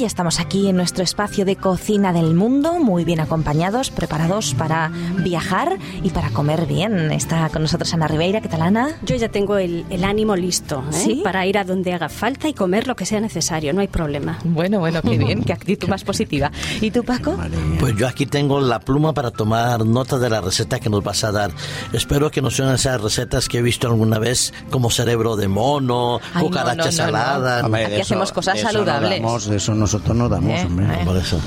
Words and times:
ya 0.00 0.06
estamos 0.06 0.40
aquí 0.40 0.66
en 0.66 0.76
nuestro 0.76 1.04
espacio 1.04 1.44
de 1.44 1.56
cocina 1.56 2.14
del 2.14 2.32
mundo, 2.34 2.78
muy 2.78 3.04
bien 3.04 3.20
acompañados, 3.20 3.90
preparados 3.90 4.54
para 4.54 4.90
viajar 5.18 5.76
y 6.02 6.08
para 6.08 6.30
comer 6.30 6.64
bien. 6.64 7.12
Está 7.12 7.50
con 7.50 7.60
nosotros 7.60 7.92
Ana 7.92 8.08
Ribeira, 8.08 8.40
¿qué 8.40 8.48
tal 8.48 8.62
Ana? 8.62 8.96
Yo 9.02 9.16
ya 9.16 9.28
tengo 9.28 9.58
el, 9.58 9.84
el 9.90 10.04
ánimo 10.04 10.36
listo 10.36 10.82
¿eh? 10.90 10.92
¿Sí? 10.94 11.20
para 11.22 11.44
ir 11.44 11.58
a 11.58 11.64
donde 11.64 11.92
haga 11.92 12.08
falta 12.08 12.48
y 12.48 12.54
comer 12.54 12.86
lo 12.86 12.96
que 12.96 13.04
sea 13.04 13.20
necesario, 13.20 13.74
no 13.74 13.82
hay 13.82 13.88
problema. 13.88 14.38
Bueno, 14.42 14.78
bueno, 14.78 15.02
qué 15.02 15.18
bien, 15.18 15.44
qué 15.44 15.52
actitud 15.52 15.86
más 15.88 16.02
positiva. 16.02 16.50
¿Y 16.80 16.90
tú, 16.90 17.04
Paco? 17.04 17.36
Pues 17.78 17.94
yo 17.96 18.08
aquí 18.08 18.24
tengo 18.24 18.58
la 18.58 18.80
pluma 18.80 19.12
para 19.12 19.30
tomar 19.30 19.84
nota 19.84 20.18
de 20.18 20.30
la 20.30 20.40
receta 20.40 20.80
que 20.80 20.88
nos 20.88 21.04
vas 21.04 21.24
a 21.24 21.32
dar. 21.32 21.50
Espero 21.92 22.30
que 22.30 22.40
no 22.40 22.50
sean 22.50 22.74
esas 22.74 23.02
recetas 23.02 23.50
que 23.50 23.58
he 23.58 23.62
visto 23.62 23.86
alguna 23.86 24.18
vez 24.18 24.54
como 24.70 24.90
cerebro 24.90 25.36
de 25.36 25.48
mono, 25.48 26.20
Ay, 26.32 26.44
cucaracha 26.44 26.76
no, 26.76 26.84
no, 26.84 26.86
no. 26.86 26.92
salada. 26.92 27.66
Hombre, 27.66 27.84
Aquí 27.84 28.00
hacemos 28.00 28.32
cosas 28.32 28.54
de 28.54 28.60
eso 28.60 28.70
saludables. 28.70 29.20
No 29.20 29.36
eso 29.36 29.74
nosotros 29.92 30.16
no 30.16 30.28
damos, 30.28 30.52
Eh, 30.60 30.64
hombre. 30.66 30.86
eh. 30.86 31.04
Por 31.04 31.16
eso. 31.16 31.40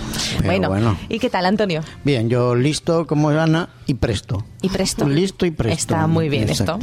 Bueno, 0.43 0.67
bueno. 0.67 0.97
¿y 1.07 1.17
qué 1.19 1.29
tal, 1.29 1.45
Antonio? 1.45 1.81
Bien, 2.03 2.29
yo 2.29 2.55
listo 2.55 3.07
como 3.07 3.29
Ana 3.29 3.69
y 3.87 3.93
presto. 3.93 4.43
Y 4.61 4.67
presto. 4.69 5.07
Listo 5.07 5.45
y 5.45 5.51
presto. 5.51 5.79
Está 5.79 6.07
muy 6.07 6.27
bien 6.27 6.49
esto. 6.49 6.77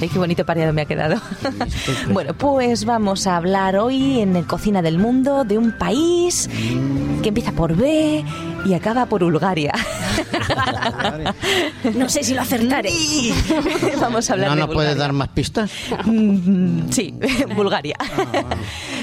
Ay, 0.00 0.08
qué 0.08 0.18
bonito 0.18 0.44
pareado 0.44 0.74
me 0.74 0.82
ha 0.82 0.84
quedado. 0.84 1.18
bueno, 2.12 2.34
pues 2.34 2.84
vamos 2.84 3.26
a 3.26 3.36
hablar 3.36 3.76
hoy 3.76 4.20
en 4.20 4.36
el 4.36 4.46
Cocina 4.46 4.82
del 4.82 4.98
Mundo 4.98 5.44
de 5.44 5.56
un 5.56 5.72
país 5.72 6.50
que 7.22 7.28
empieza 7.30 7.52
por 7.52 7.74
B 7.74 8.22
y 8.66 8.74
acaba 8.74 9.06
por 9.06 9.24
Bulgaria. 9.24 9.72
No 11.94 12.08
sé 12.08 12.22
si 12.24 12.34
lo 12.34 12.42
acertaré. 12.42 12.90
vamos 14.00 14.28
a 14.30 14.32
hablar 14.34 14.50
¿No 14.50 14.56
nos 14.66 14.74
puedes 14.74 14.96
dar 14.96 15.12
más 15.12 15.28
pistas? 15.28 15.70
Mm, 16.04 16.90
Sí, 16.90 17.14
Bulgaria. 17.56 17.96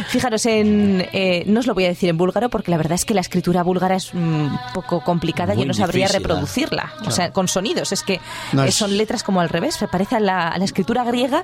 Fijaros 0.09 0.45
en, 0.45 1.07
eh, 1.13 1.43
no 1.47 1.59
os 1.61 1.67
lo 1.67 1.73
voy 1.73 1.85
a 1.85 1.87
decir 1.89 2.09
en 2.09 2.17
búlgaro 2.17 2.49
porque 2.49 2.71
la 2.71 2.77
verdad 2.77 2.93
es 2.95 3.05
que 3.05 3.13
la 3.13 3.21
escritura 3.21 3.63
búlgara 3.63 3.95
es 3.95 4.13
un 4.13 4.57
poco 4.73 5.01
complicada. 5.03 5.53
Yo 5.53 5.59
Muy 5.59 5.67
no 5.67 5.73
sabría 5.73 6.07
difícil, 6.07 6.15
¿eh? 6.15 6.27
reproducirla, 6.27 6.93
o 7.05 7.11
sea, 7.11 7.31
con 7.31 7.47
sonidos. 7.47 7.91
Es 7.91 8.03
que 8.03 8.19
No 8.51 8.63
eh, 8.63 8.69
es- 8.69 8.75
son 8.75 8.97
letras 8.97 9.23
como 9.23 9.41
al 9.41 9.49
revés. 9.49 9.75
Se 9.75 9.87
parece 9.87 10.15
a 10.15 10.19
la, 10.19 10.47
a 10.49 10.57
la 10.57 10.65
escritura 10.65 11.03
griega, 11.03 11.43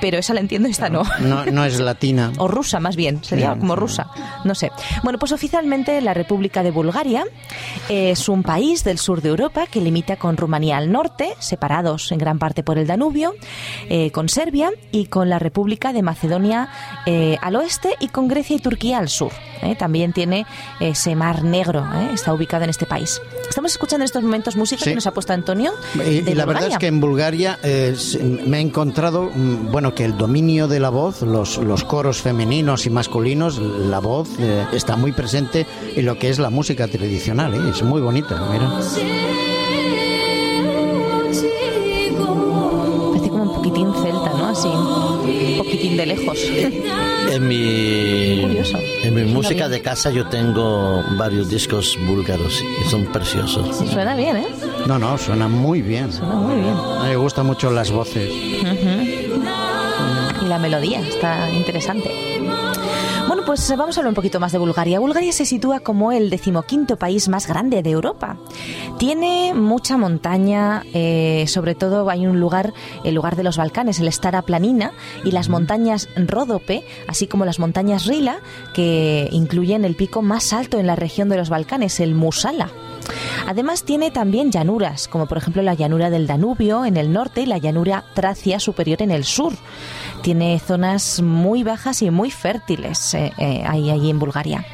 pero 0.00 0.18
esa 0.18 0.34
la 0.34 0.40
entiendo, 0.40 0.68
esta 0.68 0.88
no. 0.88 1.02
No, 1.20 1.44
no 1.46 1.64
es 1.64 1.78
latina. 1.80 2.32
O 2.38 2.48
rusa, 2.48 2.80
más 2.80 2.96
bien, 2.96 3.22
sería 3.24 3.54
Sí. 3.54 3.60
como 3.60 3.76
rusa, 3.76 4.08
no 4.44 4.54
sé. 4.54 4.70
Bueno, 5.02 5.18
pues 5.18 5.32
oficialmente 5.32 6.00
la 6.00 6.14
República 6.14 6.62
de 6.62 6.70
Bulgaria 6.70 7.24
es 7.88 8.28
un 8.28 8.42
país 8.42 8.84
del 8.84 8.98
sur 8.98 9.15
de 9.22 9.28
Europa 9.28 9.66
que 9.66 9.80
limita 9.80 10.16
con 10.16 10.36
Rumanía 10.36 10.76
al 10.76 10.90
norte, 10.90 11.34
separados 11.38 12.12
en 12.12 12.18
gran 12.18 12.38
parte 12.38 12.62
por 12.62 12.78
el 12.78 12.86
Danubio, 12.86 13.34
eh, 13.88 14.10
con 14.10 14.28
Serbia 14.28 14.70
y 14.92 15.06
con 15.06 15.28
la 15.28 15.38
República 15.38 15.92
de 15.92 16.02
Macedonia 16.02 16.68
eh, 17.06 17.38
al 17.40 17.56
oeste 17.56 17.94
y 18.00 18.08
con 18.08 18.28
Grecia 18.28 18.56
y 18.56 18.60
Turquía 18.60 18.98
al 18.98 19.08
sur. 19.08 19.32
¿eh? 19.62 19.74
También 19.76 20.12
tiene 20.12 20.46
ese 20.80 21.14
mar 21.14 21.44
negro, 21.44 21.84
está 22.12 22.32
ubicado 22.32 22.64
en 22.64 22.70
este 22.70 22.86
país. 22.86 23.20
Estamos 23.56 23.72
escuchando 23.72 24.02
en 24.02 24.04
estos 24.04 24.22
momentos 24.22 24.54
música 24.54 24.84
Sí. 24.84 24.90
que 24.90 24.96
nos 24.96 25.06
ha 25.06 25.14
puesto 25.14 25.32
Antonio. 25.32 25.72
Y, 25.94 26.20
de 26.20 26.32
y 26.32 26.34
la 26.34 26.44
verdad 26.44 26.68
es 26.68 26.76
que 26.76 26.88
en 26.88 27.00
Bulgaria 27.00 27.58
eh, 27.62 27.96
me 28.46 28.58
he 28.58 28.60
encontrado, 28.60 29.30
mm, 29.34 29.72
bueno, 29.72 29.94
que 29.94 30.04
el 30.04 30.14
dominio 30.18 30.68
de 30.68 30.78
la 30.78 30.90
voz, 30.90 31.22
los, 31.22 31.56
los 31.56 31.82
coros 31.82 32.20
femeninos 32.20 32.84
y 32.84 32.90
masculinos, 32.90 33.58
la 33.58 33.98
voz 34.00 34.28
eh, 34.38 34.66
está 34.74 34.96
muy 34.96 35.12
presente 35.12 35.66
en 35.94 36.04
lo 36.04 36.18
que 36.18 36.28
es 36.28 36.38
la 36.38 36.50
música 36.50 36.86
tradicional. 36.86 37.54
¿eh? 37.54 37.70
Es 37.70 37.82
muy 37.82 38.02
bonita, 38.02 38.38
mira. 38.52 38.70
Parece 43.08 43.30
como 43.30 43.42
un 43.44 43.54
poquitín 43.54 43.90
celta, 43.94 44.30
¿no? 44.36 44.48
Así, 44.48 44.68
un 45.26 45.58
poquitín 45.58 45.96
de 45.96 46.06
lejos. 46.06 46.38
En 47.28 47.48
mi, 47.48 48.38
Curioso. 48.40 48.78
en 49.02 49.14
mi 49.14 49.24
música 49.24 49.66
bien. 49.66 49.70
de 49.72 49.82
casa 49.82 50.10
yo 50.10 50.28
tengo 50.28 51.02
varios 51.18 51.50
discos 51.50 51.98
búlgaros 52.06 52.62
y 52.62 52.88
son 52.88 53.04
preciosos. 53.06 53.76
Suena 53.90 54.14
bien, 54.14 54.36
¿eh? 54.36 54.46
No, 54.86 54.96
no, 54.96 55.18
suena 55.18 55.48
muy 55.48 55.82
bien. 55.82 56.12
Suena 56.12 56.36
muy 56.36 56.60
bien. 56.60 56.74
Me 57.02 57.16
gustan 57.16 57.46
mucho 57.46 57.68
las 57.72 57.90
voces. 57.90 58.30
Y 58.30 58.62
la 60.46 60.58
melodía 60.60 61.00
está 61.00 61.50
interesante. 61.50 62.12
Bueno, 63.26 63.42
pues 63.44 63.68
vamos 63.76 63.96
a 63.96 64.00
hablar 64.00 64.10
un 64.10 64.14
poquito 64.14 64.38
más 64.38 64.52
de 64.52 64.58
Bulgaria. 64.58 65.00
Bulgaria 65.00 65.32
se 65.32 65.46
sitúa 65.46 65.80
como 65.80 66.12
el 66.12 66.30
decimoquinto 66.30 66.96
país 66.96 67.28
más 67.28 67.48
grande 67.48 67.82
de 67.82 67.90
Europa. 67.90 68.36
Tiene 68.98 69.52
mucha 69.52 69.96
montaña, 69.96 70.84
eh, 70.94 71.44
sobre 71.48 71.74
todo 71.74 72.08
hay 72.08 72.28
un 72.28 72.38
lugar, 72.38 72.72
el 73.02 73.16
lugar 73.16 73.34
de 73.34 73.42
los 73.42 73.56
Balcanes, 73.56 73.98
el 73.98 74.12
Stara 74.12 74.42
Planina, 74.42 74.92
y 75.24 75.32
las 75.32 75.48
montañas 75.48 76.08
Ródope, 76.14 76.84
así 77.08 77.26
como 77.26 77.44
las 77.44 77.58
montañas 77.58 78.06
Rila, 78.06 78.38
que 78.74 79.28
incluyen 79.32 79.84
el 79.84 79.96
pico 79.96 80.22
más 80.22 80.52
alto 80.52 80.78
en 80.78 80.86
la 80.86 80.94
región 80.94 81.28
de 81.28 81.36
los 81.36 81.48
Balcanes, 81.48 81.98
el 81.98 82.14
Musala. 82.14 82.70
Además 83.46 83.84
tiene 83.84 84.10
también 84.10 84.50
llanuras, 84.50 85.08
como 85.08 85.26
por 85.26 85.38
ejemplo 85.38 85.62
la 85.62 85.74
llanura 85.74 86.10
del 86.10 86.26
Danubio 86.26 86.84
en 86.84 86.96
el 86.96 87.12
norte 87.12 87.42
y 87.42 87.46
la 87.46 87.58
llanura 87.58 88.04
Tracia 88.14 88.58
superior 88.58 89.02
en 89.02 89.10
el 89.10 89.24
sur. 89.24 89.52
Tiene 90.22 90.58
zonas 90.58 91.22
muy 91.22 91.62
bajas 91.62 92.02
y 92.02 92.10
muy 92.10 92.30
fértiles 92.30 93.14
eh, 93.14 93.32
eh, 93.38 93.62
ahí, 93.66 93.90
allí 93.90 94.10
en 94.10 94.18
Bulgaria. 94.18 94.64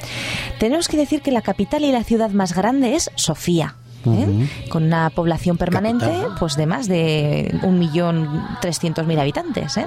Tenemos 0.59 0.89
que 0.89 0.97
decir 0.97 1.23
que 1.23 1.31
la 1.31 1.43
capital 1.43 1.85
y 1.85 1.93
la 1.93 2.05
ciudad 2.05 2.31
más 2.31 2.55
grande 2.55 2.95
es 2.95 3.11
Sofía. 3.17 3.77
¿eh? 4.07 4.49
Con 4.71 4.85
una 4.85 5.11
población 5.11 5.57
permanente 5.57 6.07
Capital. 6.07 6.35
pues 6.39 6.57
de 6.57 6.67
más 6.67 6.89
de 6.89 7.51
1.300.000 7.63 9.21
habitantes. 9.21 9.77
¿eh? 9.77 9.87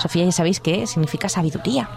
Sofía 0.00 0.24
ya 0.24 0.32
sabéis 0.32 0.60
que 0.60 0.86
significa 0.86 1.28
sabiduría. 1.28 1.88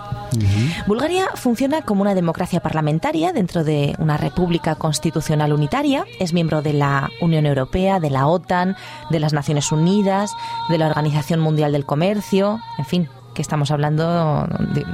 Bulgaria 0.88 1.30
funciona 1.36 1.82
como 1.82 2.02
una 2.02 2.16
democracia 2.16 2.60
parlamentaria 2.60 3.34
dentro 3.34 3.64
de 3.64 3.96
una 4.00 4.18
república 4.18 4.76
constitucional 4.76 5.54
unitaria. 5.54 6.06
Es 6.20 6.34
miembro 6.34 6.62
de 6.62 6.74
la 6.74 7.10
Unión 7.22 7.46
Europea, 7.46 8.00
de 8.00 8.10
la 8.10 8.28
OTAN, 8.28 8.76
de 9.10 9.20
las 9.20 9.34
Naciones 9.34 9.72
Unidas, 9.72 10.32
de 10.70 10.78
la 10.78 10.88
Organización 10.88 11.40
Mundial 11.40 11.72
del 11.72 11.86
Comercio, 11.86 12.60
en 12.78 12.86
fin, 12.86 13.10
que 13.34 13.42
estamos 13.42 13.72
hablando 13.72 14.48
de 14.74 14.86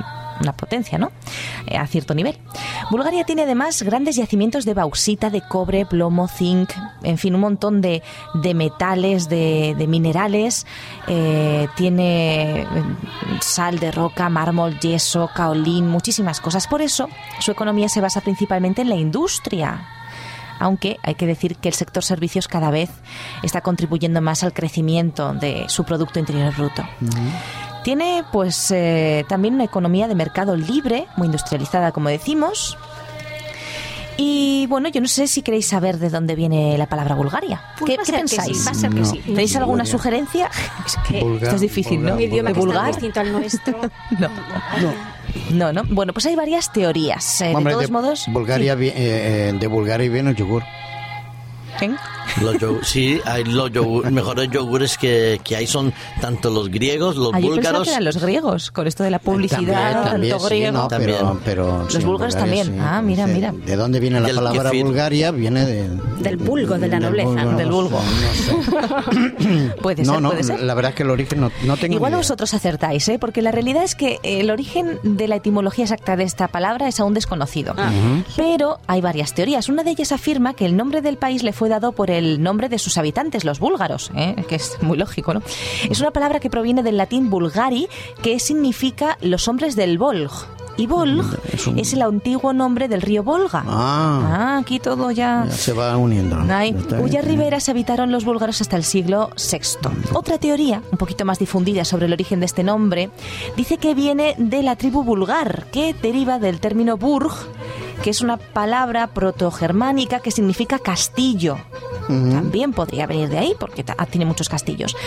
una 0.42 0.54
potencia, 0.54 0.98
¿no? 0.98 1.12
Eh, 1.68 1.78
a 1.78 1.88
cierto 1.88 2.14
nivel. 2.14 2.38
Bulgaria 2.90 3.24
tiene 3.24 3.44
además 3.44 3.82
grandes 3.84 4.16
yacimientos 4.16 4.66
de 4.66 4.74
bauxita, 4.74 5.30
de 5.30 5.42
cobre, 5.42 5.86
plomo, 5.86 6.28
zinc, 6.28 6.72
en 7.04 7.18
fin, 7.18 7.36
un 7.36 7.42
montón 7.42 7.82
de, 7.82 8.04
de 8.36 8.54
metales, 8.54 9.30
de, 9.30 9.76
de 9.78 9.88
minerales. 9.88 10.66
Eh, 11.08 11.68
tiene 11.76 12.62
eh, 12.62 12.68
sal 13.42 13.80
de 13.80 13.92
roca, 13.92 14.30
mármol, 14.30 14.80
yeso, 14.80 15.30
caolín, 15.34 15.88
muchísimas 15.88 16.42
cosas. 16.42 16.68
Por 16.68 16.82
eso, 16.82 17.08
su 17.40 17.52
economía 17.52 17.90
se 17.90 18.02
basa 18.02 18.22
principalmente 18.22 18.82
en 18.82 18.90
la 18.90 18.96
industria 18.96 19.88
aunque 20.62 21.00
hay 21.02 21.16
que 21.16 21.26
decir 21.26 21.56
que 21.56 21.70
el 21.70 21.74
sector 21.74 22.04
servicios 22.04 22.48
cada 22.48 22.70
vez 22.70 22.92
está 23.42 23.62
contribuyendo 23.62 24.22
más 24.22 24.44
al 24.44 24.54
crecimiento 24.54 25.34
de 25.34 25.66
su 25.68 25.84
Producto 25.84 26.20
Interior 26.20 26.54
Bruto. 26.56 26.84
Tiene 27.84 28.24
pues 28.32 28.70
eh, 28.72 29.26
también 29.28 29.56
una 29.56 29.64
economía 29.64 30.08
de 30.08 30.16
mercado 30.16 30.56
libre, 30.56 31.08
muy 31.18 31.26
industrializada 31.26 31.92
como 31.92 32.10
decimos. 32.10 32.78
Y 34.18 34.68
bueno, 34.68 34.90
yo 34.90 35.02
no 35.02 35.08
sé 35.08 35.26
si 35.28 35.42
queréis 35.42 35.68
saber 35.68 35.98
de 35.98 36.10
dónde 36.10 36.36
viene 36.36 36.78
la 36.78 36.86
palabra 36.86 37.16
Bulgaria. 37.16 37.60
Pues 37.80 37.90
¿Qué, 37.90 37.98
qué 37.98 38.00
que 38.00 38.06
sí, 38.06 38.12
pensáis? 38.12 38.68
va 38.68 38.72
a 38.72 38.74
ser 38.76 38.90
que 38.92 39.00
No. 39.00 39.06
sí. 39.06 39.18
¿Tenéis 39.20 39.56
alguna 39.56 39.84
Bulgaria. 39.84 39.92
sugerencia? 39.92 40.50
Es 40.86 40.96
que 41.08 41.22
Bulgar- 41.22 41.44
Esto 41.44 41.56
es 41.56 41.62
difícil, 41.62 42.04
¿no? 42.04 42.14
un 42.14 42.22
idioma 42.22 42.50
¿De 42.50 42.54
que 42.54 42.60
vulgar? 42.60 42.88
distinto 42.88 43.20
al 43.20 43.32
nuestro. 43.32 43.80
No. 44.20 44.30
No, 45.52 45.74
no. 45.74 45.84
Bueno, 45.90 46.14
pues 46.14 46.26
hay 46.26 46.36
varias 46.36 46.72
teorías. 46.74 47.42
eh, 47.42 47.54
Hombre, 47.56 47.74
de 47.74 47.78
todos 47.80 47.92
modos. 47.92 48.26
Bulgaria, 48.28 48.76
vi- 48.76 48.90
eh, 48.90 48.94
eh, 48.96 49.54
de 49.58 49.68
Bulgaria 49.68 50.10
viene 50.10 50.32
el 50.32 50.36
yogur. 50.36 50.64
Sí. 51.80 51.90
Los 52.42 52.56
yogur- 52.56 52.84
sí, 52.84 53.20
hay 53.26 53.44
los 53.44 53.72
yogur- 53.72 54.10
mejores 54.12 54.50
yogures 54.50 54.98
que, 54.98 55.42
que 55.44 55.56
hay 55.56 55.68
son 55.68 55.94
tanto 56.22 56.50
los 56.50 56.70
griegos, 56.70 57.16
los 57.18 57.34
Ah, 57.34 57.40
yo 57.40 57.50
búlgaros. 57.50 57.84
que 57.84 57.90
eran 57.92 58.06
los 58.06 58.18
griegos, 58.22 58.72
con 58.72 58.88
esto 58.88 59.04
de 59.04 59.12
la 59.12 59.20
publicidad, 59.20 60.04
También, 60.04 60.04
también, 60.12 60.32
tanto 60.34 60.48
sí, 60.48 60.56
griego. 60.56 60.72
no, 60.78 60.88
pero, 60.88 61.14
También. 61.16 61.40
pero 61.44 61.78
Los 61.84 61.94
sí, 61.94 62.00
búlgaros 62.04 62.36
Bulgaria 62.36 62.64
también. 62.64 62.82
Ah, 62.82 63.02
mira, 63.02 63.28
mira. 63.28 63.54
¿De 63.66 63.76
dónde 63.76 64.00
viene 64.00 64.20
la 64.20 64.28
Del 64.28 64.36
palabra 64.38 64.64
kefir. 64.72 64.86
Bulgaria? 64.86 65.32
Viene 65.32 65.66
de, 65.66 65.90
Del 66.20 66.38
vulgo, 66.38 66.78
de 66.78 66.88
la 66.88 67.00
nobleza, 67.00 67.28
vulgo, 67.30 67.44
¿no? 67.44 67.52
no 67.52 67.58
Del 67.58 67.70
vulgo. 67.72 68.02
no 68.02 68.34
sé. 68.34 69.74
Puede 69.82 70.04
no, 70.04 70.14
ser, 70.14 70.22
no, 70.22 70.30
puede 70.30 70.44
ser. 70.44 70.62
la 70.62 70.74
verdad 70.74 70.92
es 70.92 70.96
que 70.96 71.04
el 71.04 71.10
origen 71.10 71.42
no, 71.42 71.52
no 71.66 71.78
tengo 71.78 71.96
Igual 71.96 72.12
idea. 72.12 72.18
vosotros 72.18 72.54
acertáis, 72.54 73.08
¿eh? 73.10 73.18
porque 73.20 73.42
la 73.42 73.52
realidad 73.52 73.84
es 73.84 73.96
que 73.96 74.20
el 74.24 74.50
origen 74.52 75.00
de 75.04 75.28
la 75.28 75.36
etimología 75.38 75.86
exacta 75.86 76.16
de 76.16 76.24
esta 76.24 76.48
palabra 76.48 76.88
es 76.88 77.00
aún 77.00 77.14
desconocido. 77.14 77.74
Pero 78.36 78.80
hay 78.88 79.02
varias 79.02 79.34
teorías. 79.34 79.70
Una 79.70 79.84
de 79.84 79.92
ellas 79.92 80.12
afirma 80.12 80.54
que 80.54 80.66
el 80.66 80.76
nombre 80.78 81.02
del 81.02 81.18
país 81.18 81.44
le 81.44 81.54
fue 81.54 81.70
dado 81.70 81.92
por 81.92 82.12
el 82.12 82.21
nombre 82.42 82.70
de 82.70 82.80
sus 82.80 82.98
habitantes, 82.98 83.44
los 83.46 83.60
búlgaros, 83.60 84.12
¿eh? 84.16 84.36
que 84.48 84.56
es 84.56 84.78
muy 84.82 84.98
lógico, 84.98 85.34
¿no? 85.34 85.42
Es 85.90 86.00
una 86.00 86.12
palabra 86.12 86.40
que 86.40 86.50
proviene 86.50 86.84
del 86.84 86.98
latín 86.98 87.30
vulgari, 87.30 87.88
que 88.22 88.40
significa 88.40 89.18
los 89.22 89.48
hombres 89.48 89.76
del 89.76 89.98
Volg. 89.98 90.32
Y 90.78 90.88
Volg 90.88 91.26
Es 91.52 91.68
un- 91.68 91.78
es 91.78 91.92
el 91.94 92.02
antiguo 92.02 92.54
nombre 92.54 92.88
del 92.88 93.02
río 93.02 93.24
Volga. 93.24 93.62
Ah, 93.68 94.28
Ah, 94.34 94.58
aquí 94.60 94.80
todo 94.80 95.12
ya... 95.12 95.44
ya 95.46 95.52
se 95.52 95.74
va 95.74 95.96
uniendo. 95.98 96.38
Ay, 96.50 96.74
cuyas 96.74 97.26
riberas 97.26 97.68
habitaron 97.68 98.12
los 98.12 98.24
búlgaros 98.24 98.62
hasta 98.62 98.78
el 98.78 98.84
siglo 98.86 99.30
VI. 99.36 99.90
Otra 100.14 100.38
teoría, 100.38 100.82
un 100.92 100.98
poquito 100.98 101.26
más 101.26 101.40
difundida 101.40 101.84
sobre 101.84 102.06
el 102.06 102.14
origen 102.14 102.40
de 102.40 102.46
este 102.46 102.64
nombre, 102.64 103.10
dice 103.58 103.78
que 103.78 103.94
viene 103.94 104.34
de 104.38 104.64
la 104.64 104.78
tribu 104.78 105.04
bulgar, 105.04 105.66
que 105.74 105.94
deriva 105.94 106.40
del 106.40 106.60
término 106.62 106.96
burg, 106.98 107.34
que 108.04 108.10
es 108.10 108.22
una 108.22 108.38
palabra 108.38 109.08
protogermánica 109.08 110.20
que 110.20 110.32
significa 110.32 110.80
castillo. 110.80 111.58
También 112.08 112.74
podría 112.74 113.08
venir 113.08 113.30
de 113.30 113.38
ahí 113.38 113.56
porque 113.58 113.86
tiene 114.10 114.26
muchos 114.26 114.50
castillos. 114.50 114.98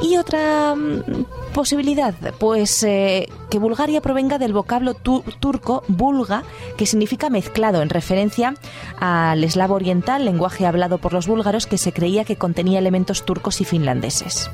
Y 0.00 0.16
otra 0.16 0.74
mm, 0.74 1.24
posibilidad, 1.54 2.14
pues 2.38 2.82
eh, 2.82 3.28
que 3.48 3.60
Bulgaria 3.60 4.00
provenga 4.00 4.38
del 4.38 4.52
vocablo 4.52 4.94
tu- 4.94 5.22
turco 5.38 5.84
bulga, 5.86 6.42
que 6.76 6.86
significa 6.86 7.30
mezclado, 7.30 7.80
en 7.82 7.90
referencia 7.90 8.54
al 8.98 9.44
eslavo 9.44 9.74
oriental, 9.74 10.24
lenguaje 10.24 10.66
hablado 10.66 10.98
por 10.98 11.12
los 11.12 11.28
búlgaros 11.28 11.66
que 11.68 11.78
se 11.78 11.92
creía 11.92 12.24
que 12.24 12.34
contenía 12.36 12.80
elementos 12.80 13.24
turcos 13.24 13.60
y 13.60 13.64
finlandeses. 13.64 14.50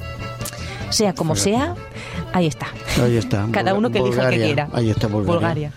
Sea 0.91 1.13
como 1.15 1.37
sea, 1.37 1.75
ahí 2.33 2.47
está. 2.47 2.69
Ahí 3.03 3.17
está. 3.17 3.47
Cada 3.53 3.75
uno 3.75 3.91
que 3.91 3.99
elija 3.99 4.15
que 4.15 4.37
Bulgaria. 4.37 4.45
quiera. 4.47 4.69
Ahí 4.73 4.91
está 4.91 5.07
Bulgaria. 5.07 5.73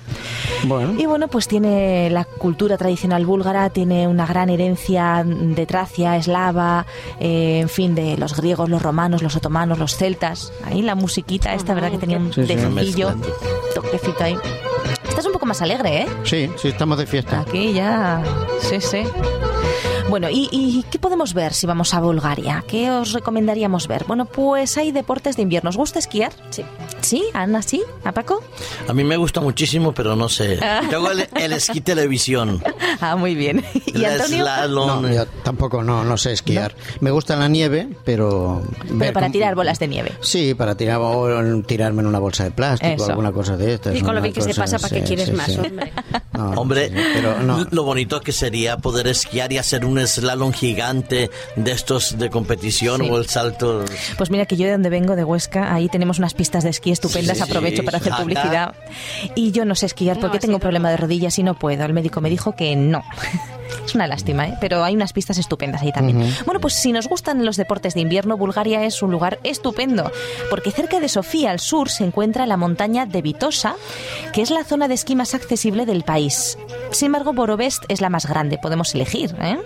Bueno, 0.64 0.94
Y 1.00 1.08
bueno, 1.08 1.28
pues 1.28 1.48
tiene 1.48 2.10
la 2.12 2.24
cultura 2.24 2.78
tradicional 2.78 3.26
búlgara, 3.26 3.72
tiene 3.72 4.08
una 4.08 4.28
gran 4.28 4.50
herencia 4.50 5.24
de 5.26 5.66
Tracia, 5.66 6.16
eslava, 6.18 6.86
eh, 7.20 7.60
en 7.62 7.70
fin, 7.70 7.96
de 7.96 8.16
los 8.18 8.36
griegos, 8.38 8.70
los 8.70 8.82
romanos, 8.82 9.24
los 9.24 9.36
otomanos, 9.36 9.80
los 9.80 9.96
celtas. 9.98 10.54
Ahí 10.64 10.84
la 10.84 10.94
musiquita 10.94 11.54
esta, 11.56 11.74
¿verdad? 11.74 11.92
Que 11.92 11.98
tenía 11.98 12.18
un 12.18 12.32
Sí, 12.32 12.42
toquecito 13.74 14.24
ahí. 14.24 14.38
Estás 15.10 15.26
un 15.26 15.34
poco 15.34 15.46
más 15.48 15.62
alegre, 15.62 16.04
¿eh? 16.04 16.08
sí, 16.24 16.50
sí, 16.58 16.68
estamos 16.70 16.98
de 17.00 17.06
fiesta. 17.08 17.42
Aquí 17.42 17.74
ya. 17.74 18.22
Sí, 18.62 18.80
sí. 18.80 19.04
Bueno, 20.12 20.30
¿y, 20.30 20.50
y 20.52 20.84
qué 20.92 21.00
podemos 21.00 21.34
ver 21.34 21.54
si 21.54 21.66
vamos 21.66 21.94
a 21.94 22.02
Bulgaria? 22.02 22.66
¿Qué 22.68 22.92
os 22.92 23.14
recomendaríamos 23.14 23.88
ver? 23.88 24.04
Bueno, 24.04 24.26
pues 24.26 24.78
hay 24.78 24.92
deportes 24.92 25.38
de 25.38 25.44
invierno. 25.44 25.70
¿Os 25.70 25.78
gusta 25.78 26.00
esquiar? 26.00 26.34
Sí. 26.50 26.66
¿Sí? 27.02 27.24
¿Ana 27.34 27.62
sí? 27.62 27.82
¿A 28.04 28.12
Paco? 28.12 28.44
A 28.88 28.94
mí 28.94 29.04
me 29.04 29.18
gusta 29.18 29.42
muchísimo, 29.42 29.94
pero 29.94 30.16
no 30.16 30.30
sé. 30.30 30.60
Tengo 30.90 31.12
el, 31.12 31.28
el 31.36 31.54
esquí 31.54 31.82
televisión. 31.82 32.62
Ah, 33.04 33.16
muy 33.16 33.34
bien. 33.34 33.66
¿Y 33.88 33.98
el 34.04 34.22
Antonio? 34.22 34.44
slalom. 34.44 35.02
No, 35.02 35.10
yo 35.12 35.26
tampoco 35.44 35.82
no, 35.84 36.04
no 36.04 36.18
sé 36.18 36.34
esquiar. 36.34 36.76
Me 37.00 37.10
gusta 37.10 37.36
la 37.36 37.48
nieve, 37.48 37.88
pero... 38.06 38.62
Pero 39.00 39.12
para 39.14 39.26
cómo- 39.26 39.32
tirar 39.34 39.56
bolas 39.56 39.80
de 39.80 39.88
nieve. 39.88 40.12
Sí, 40.22 40.54
para 40.54 40.76
tirar 40.76 41.00
o 41.02 41.64
tirarme 41.64 42.02
en 42.02 42.08
una 42.08 42.20
bolsa 42.20 42.44
de 42.44 42.52
plástico 42.52 42.94
Eso. 42.94 43.06
o 43.06 43.10
alguna 43.10 43.32
cosa 43.32 43.58
de 43.58 43.74
estas. 43.74 43.96
Y 43.96 44.02
con 44.02 44.14
lo 44.14 44.22
bien 44.22 44.36
que 44.36 44.42
se 44.44 44.54
pasa, 44.54 44.78
¿para 44.78 44.94
qué 44.94 45.02
sí, 45.02 45.08
quieres 45.08 45.28
sí, 45.30 45.32
más, 45.32 45.48
sí. 45.48 45.58
hombre? 45.58 45.92
No, 46.34 46.54
no, 46.54 46.62
Hombre, 46.62 46.90
sí, 46.90 46.96
pero 47.16 47.40
no. 47.42 47.66
lo 47.72 47.84
bonito 47.84 48.22
que 48.22 48.32
sería 48.32 48.78
poder 48.78 49.08
esquiar 49.08 49.52
y 49.52 49.58
hacer 49.58 49.84
un 49.84 50.00
slalom 50.06 50.52
gigante 50.54 51.32
de 51.56 51.72
estos 51.72 52.20
de 52.20 52.30
competición 52.30 53.02
Sí. 53.02 53.10
o 53.10 53.18
el 53.18 53.28
salto. 53.28 53.84
Pues 54.18 54.30
mira 54.30 54.46
que 54.46 54.58
yo 54.58 54.66
de 54.66 54.74
donde 54.74 54.90
vengo, 54.90 55.16
de 55.16 55.24
Huesca, 55.24 55.74
ahí 55.74 55.90
tenemos 55.90 56.20
unas 56.20 56.34
pistas 56.36 56.64
de 56.64 56.70
esquí 56.70 56.91
estupendas, 56.92 57.38
Sí, 57.38 57.44
aprovecho 57.44 57.84
para 57.84 57.98
hacer 57.98 58.14
publicidad. 58.14 58.76
Y 59.36 59.52
yo 59.52 59.66
no 59.66 59.76
sé 59.76 59.86
esquiar 59.86 60.20
porque 60.20 60.38
No, 60.38 60.42
tengo 60.42 60.56
un 60.56 60.62
problema 60.62 60.90
de 60.90 60.98
rodillas 60.98 61.38
y 61.40 61.44
no 61.44 61.56
puedo. 61.56 61.84
El 61.86 61.94
médico 61.94 62.22
me 62.22 62.30
dijo 62.30 62.54
que 62.54 62.76
no. 62.76 63.04
Es 63.86 63.96
una 63.96 64.08
lástima, 64.08 64.48
¿eh? 64.48 64.58
pero 64.60 64.84
hay 64.84 64.96
unas 64.96 65.14
pistas 65.14 65.38
estupendas 65.38 65.82
ahí 65.82 65.92
también. 65.92 66.34
Bueno, 66.46 66.60
pues 66.60 66.74
si 66.76 66.92
nos 66.92 67.08
gustan 67.08 67.46
los 67.46 67.58
deportes 67.58 67.94
de 67.94 68.02
invierno, 68.02 68.38
Bulgaria 68.38 68.84
es 68.84 69.02
un 69.02 69.12
lugar 69.12 69.40
estupendo, 69.44 70.12
porque 70.50 70.72
cerca 70.72 71.00
de 71.00 71.10
Sofía, 71.10 71.52
al 71.52 71.60
sur, 71.60 71.90
se 71.90 72.04
encuentra 72.04 72.46
la 72.46 72.58
montaña 72.58 73.06
de 73.06 73.22
Vitosa, 73.22 73.76
que 74.34 74.42
es 74.42 74.52
la 74.52 74.64
zona 74.64 74.88
de 74.88 74.94
esquí 74.94 75.16
más 75.16 75.34
accesible 75.34 75.86
del 75.86 76.04
país. 76.04 76.58
Sin 76.92 77.08
embargo, 77.08 77.34
Borovest 77.34 77.84
es 77.88 78.02
la 78.02 78.10
más 78.10 78.26
grande, 78.26 78.58
podemos 78.58 78.94
elegir. 78.94 79.36
¿eh? 79.42 79.58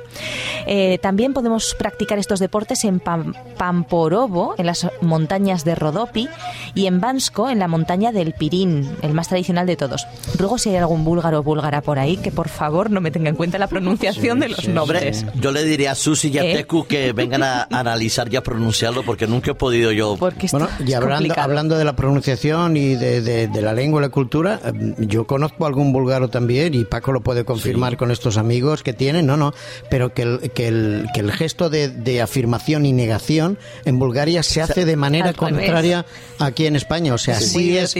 Eh, 0.67 0.97
también 1.01 1.33
podemos 1.33 1.75
practicar 1.77 2.17
estos 2.19 2.39
deportes 2.39 2.83
en 2.85 3.00
Pam- 3.00 3.33
Pamporovo, 3.57 4.56
en 4.57 4.65
las 4.65 4.88
montañas 5.01 5.63
de 5.65 5.75
Rodopi, 5.75 6.27
y 6.73 6.88
en 6.88 7.00
Bansko, 7.00 7.50
en 7.50 7.59
la 7.59 7.67
montaña 7.67 8.12
del 8.12 8.33
Pirín, 8.33 8.89
el 9.01 9.13
más 9.13 9.27
tradicional 9.29 9.67
de 9.67 9.75
todos. 9.75 10.07
Ruego 10.38 10.57
si 10.57 10.69
hay 10.69 10.77
algún 10.77 11.03
búlgaro 11.03 11.39
o 11.39 11.44
búlgara 11.44 11.81
por 11.81 12.00
ahí 12.00 12.17
que 12.17 12.31
por 12.31 12.50
favor 12.50 12.89
no 12.89 13.01
me 13.01 13.12
tenga 13.12 13.29
en 13.29 13.35
cuenta 13.35 13.57
la 13.57 13.67
pronunciación 13.67 14.39
de 14.39 14.50
los 14.50 14.59
sí, 14.59 14.67
nombres. 14.69 15.25
Yo 15.35 15.51
le 15.51 15.63
diría 15.63 15.91
a 15.91 15.95
Susi 15.95 16.29
y 16.29 16.38
a 16.39 16.44
¿Eh? 16.44 16.53
Teku 16.56 16.85
que 16.88 17.12
vengan 17.13 17.44
a 17.44 17.63
analizar 17.71 18.31
y 18.31 18.35
a 18.38 18.41
pronunciarlo 18.44 19.03
porque 19.03 19.27
nunca 19.27 19.51
he 19.51 19.56
podido 19.56 19.91
yo. 19.91 20.15
Porque 20.17 20.47
Bueno, 20.51 20.67
y 20.85 20.94
hablando, 20.94 21.33
hablando 21.38 21.77
de 21.77 21.85
la 21.85 21.95
pronunciación 21.95 22.77
y 22.77 22.95
de, 22.95 23.21
de- 23.21 23.47
de 23.47 23.62
la 23.62 23.73
lengua 23.73 24.01
y 24.01 24.03
la 24.03 24.09
cultura, 24.09 24.59
eh, 24.65 24.95
yo 25.00 25.25
conozco 25.27 25.65
algún 25.65 25.91
búlgaro 25.94 26.29
también, 26.29 26.73
y 26.73 26.85
Paco 26.85 27.12
lo 27.12 27.21
puede 27.21 27.45
confirmar 27.45 27.97
con 27.97 28.12
estos 28.12 28.38
amigos 28.38 28.83
que 28.83 28.94
tienen, 28.94 29.25
no, 29.25 29.38
no, 29.38 29.53
pero 29.89 30.13
que 30.13 30.23
el, 30.23 30.51
que 30.55 30.67
el, 30.67 31.05
que 31.13 31.19
el 31.19 31.31
gesto 31.31 31.69
de, 31.69 31.89
de 31.89 32.21
afirmación 32.21 32.85
y 32.87 32.93
negación 32.93 33.59
en 33.85 33.99
Bulgaria 33.99 34.41
se 34.41 34.61
hace 34.61 34.85
de 34.85 34.95
manera 34.95 35.33
contraria 35.33 36.05
aquí 36.39 36.65
en 36.65 36.75
España. 36.75 37.13
O 37.13 37.19
sea, 37.19 37.39
Sí, 37.39 37.45
sí, 37.47 37.77
es. 37.77 37.91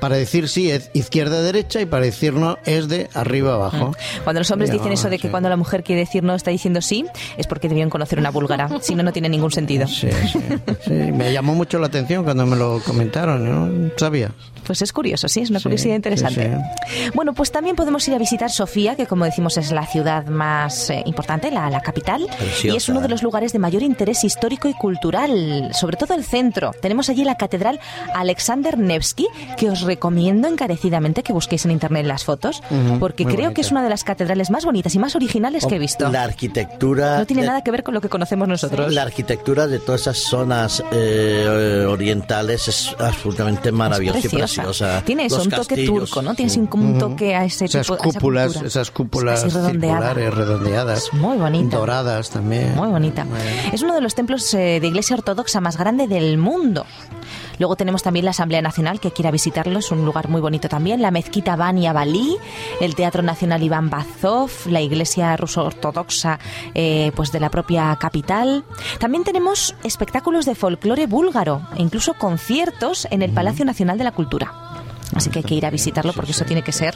Para 0.00 0.16
decir 0.16 0.48
sí 0.48 0.70
es 0.70 0.90
izquierda-derecha 0.94 1.80
y 1.80 1.86
para 1.86 2.04
decir 2.04 2.32
no 2.34 2.56
es 2.64 2.88
de 2.88 3.08
arriba 3.14 3.54
abajo. 3.54 3.94
Cuando 4.24 4.40
los 4.40 4.50
hombres 4.50 4.70
Ya, 4.70 4.74
dicen 4.76 4.92
eso 4.92 5.10
de 5.10 5.18
que 5.18 5.28
sí. 5.28 5.30
cuando 5.30 5.48
la 5.48 5.56
mujer 5.56 5.84
quiere 5.84 6.00
decir 6.00 6.22
no 6.24 6.34
está 6.34 6.50
diciendo 6.50 6.80
sí, 6.80 7.04
es 7.36 7.46
porque 7.46 7.68
debían 7.68 7.90
conocer 7.90 8.18
una 8.18 8.30
búlgara. 8.30 8.68
Si 8.80 8.94
no, 8.94 9.02
no 9.02 9.12
tiene 9.12 9.28
ningún 9.28 9.52
sentido. 9.52 9.86
Sí, 9.86 10.08
sí, 10.32 10.38
sí. 10.86 10.92
Me 10.92 11.32
llamó 11.32 11.54
mucho 11.54 11.78
la 11.78 11.86
atención 11.88 12.24
cuando 12.24 12.46
me 12.46 12.56
lo 12.56 12.80
comentaron, 12.84 13.44
¿no? 13.88 13.90
Sabía. 13.96 14.30
Pues 14.66 14.82
es 14.82 14.92
curioso, 14.92 15.28
sí, 15.28 15.40
es 15.40 15.50
una 15.50 15.58
Sí, 15.58 15.64
curiosidad 15.64 15.92
sí, 15.92 15.96
interesante. 15.96 16.56
Bueno, 17.14 17.34
pues 17.34 17.50
también 17.52 17.76
podemos 17.76 18.06
ir 18.08 18.14
a 18.14 18.18
visitar 18.18 18.50
Sofía, 18.50 18.94
que 18.96 19.06
como 19.06 19.24
decimos 19.24 19.56
es 19.58 19.70
la 19.72 19.86
ciudad 19.86 20.26
más 20.26 20.90
eh, 20.90 21.02
importante, 21.06 21.50
la, 21.50 21.68
la 21.70 21.80
capital, 21.80 22.26
Preciosa. 22.38 22.74
y 22.74 22.76
es 22.76 22.88
uno 22.88 23.00
de 23.00 23.08
los 23.08 23.22
lugares 23.22 23.52
de 23.52 23.58
mayor 23.58 23.82
interés 23.82 24.24
histórico 24.24 24.68
y 24.68 24.74
cultural, 24.74 25.70
sobre 25.74 25.96
todo 25.96 26.14
el 26.14 26.24
centro. 26.24 26.72
Tenemos 26.80 27.08
allí 27.10 27.24
la 27.24 27.36
catedral 27.36 27.80
Alexander 28.14 28.78
Nevsky, 28.78 29.26
que 29.56 29.70
os 29.70 29.84
recomiendo 29.94 30.46
encarecidamente 30.48 31.22
que 31.22 31.32
busquéis 31.32 31.64
en 31.64 31.72
internet 31.72 32.06
las 32.06 32.24
fotos, 32.24 32.62
porque 33.00 33.24
muy 33.24 33.32
creo 33.34 33.46
bonita. 33.46 33.54
que 33.54 33.60
es 33.62 33.70
una 33.72 33.82
de 33.82 33.88
las 33.90 34.04
catedrales 34.04 34.50
más 34.50 34.64
bonitas 34.64 34.94
y 34.94 34.98
más 34.98 35.16
originales 35.16 35.66
que 35.66 35.76
he 35.76 35.78
visto. 35.78 36.08
La 36.10 36.22
arquitectura. 36.24 37.18
No 37.18 37.26
tiene 37.26 37.42
de- 37.42 37.48
nada 37.48 37.62
que 37.62 37.70
ver 37.70 37.82
con 37.82 37.94
lo 37.94 38.00
que 38.00 38.08
conocemos 38.08 38.46
nosotros. 38.46 38.92
La 38.94 39.02
arquitectura 39.02 39.66
de 39.66 39.78
todas 39.80 40.02
esas 40.02 40.18
zonas 40.18 40.82
eh, 40.92 41.86
orientales 41.88 42.68
es 42.68 42.94
absolutamente 42.98 43.72
maravillosa 43.72 44.18
y 44.18 44.22
preciosa. 44.22 44.62
preciosa. 44.62 45.02
Tiene 45.04 45.26
eso, 45.26 45.36
Los 45.38 45.46
un 45.46 45.50
toque 45.52 45.66
castillos. 45.74 46.10
turco, 46.10 46.22
¿no? 46.22 46.34
Tiene 46.34 46.68
como 46.68 46.84
un 46.84 46.98
toque 46.98 47.34
a 47.34 47.44
ese 47.44 47.64
Esas 47.64 47.86
tipo 47.86 47.94
a 47.94 47.96
esa 47.96 48.04
cúpulas, 48.18 48.46
cultura. 48.48 48.68
esas 48.68 48.90
cúpulas 48.90 49.44
Así 49.44 49.54
redondeada. 49.56 49.96
circulares, 50.14 50.34
redondeadas. 50.34 50.98
Es 51.04 51.12
muy 51.14 51.36
bonita. 51.36 51.76
Doradas 51.76 52.30
también. 52.30 52.74
Muy 52.76 52.88
bonita. 52.88 53.26
Es 53.72 53.82
uno 53.82 53.94
de 53.94 54.00
los 54.00 54.14
templos 54.14 54.52
eh, 54.54 54.78
de 54.80 54.86
iglesia 54.86 55.16
ortodoxa 55.16 55.60
más 55.60 55.76
grande 55.76 56.06
del 56.06 56.38
mundo. 56.38 56.86
Luego 57.60 57.76
tenemos 57.76 58.02
también 58.02 58.24
la 58.24 58.30
Asamblea 58.30 58.62
Nacional, 58.62 59.00
que 59.00 59.12
quiera 59.12 59.30
visitarlo, 59.30 59.78
es 59.78 59.92
un 59.92 60.06
lugar 60.06 60.30
muy 60.30 60.40
bonito 60.40 60.70
también. 60.70 61.02
La 61.02 61.10
mezquita 61.10 61.56
Bania 61.56 61.92
Balí, 61.92 62.38
el 62.80 62.94
Teatro 62.94 63.22
Nacional 63.22 63.62
Iván 63.62 63.90
Bazov, 63.90 64.50
la 64.64 64.80
iglesia 64.80 65.36
ruso-ortodoxa 65.36 66.38
eh, 66.74 67.12
pues 67.14 67.32
de 67.32 67.38
la 67.38 67.50
propia 67.50 67.94
capital. 68.00 68.64
También 68.98 69.24
tenemos 69.24 69.76
espectáculos 69.84 70.46
de 70.46 70.54
folclore 70.54 71.06
búlgaro 71.06 71.60
e 71.76 71.82
incluso 71.82 72.14
conciertos 72.14 73.06
en 73.10 73.20
el 73.20 73.30
Palacio 73.32 73.66
Nacional 73.66 73.98
de 73.98 74.04
la 74.04 74.12
Cultura. 74.12 74.69
Así 75.14 75.30
que 75.30 75.40
hay 75.40 75.44
que 75.44 75.54
ir 75.54 75.66
a 75.66 75.70
visitarlo 75.70 76.12
porque 76.12 76.32
eso 76.32 76.44
tiene 76.44 76.62
que 76.62 76.72
ser 76.72 76.94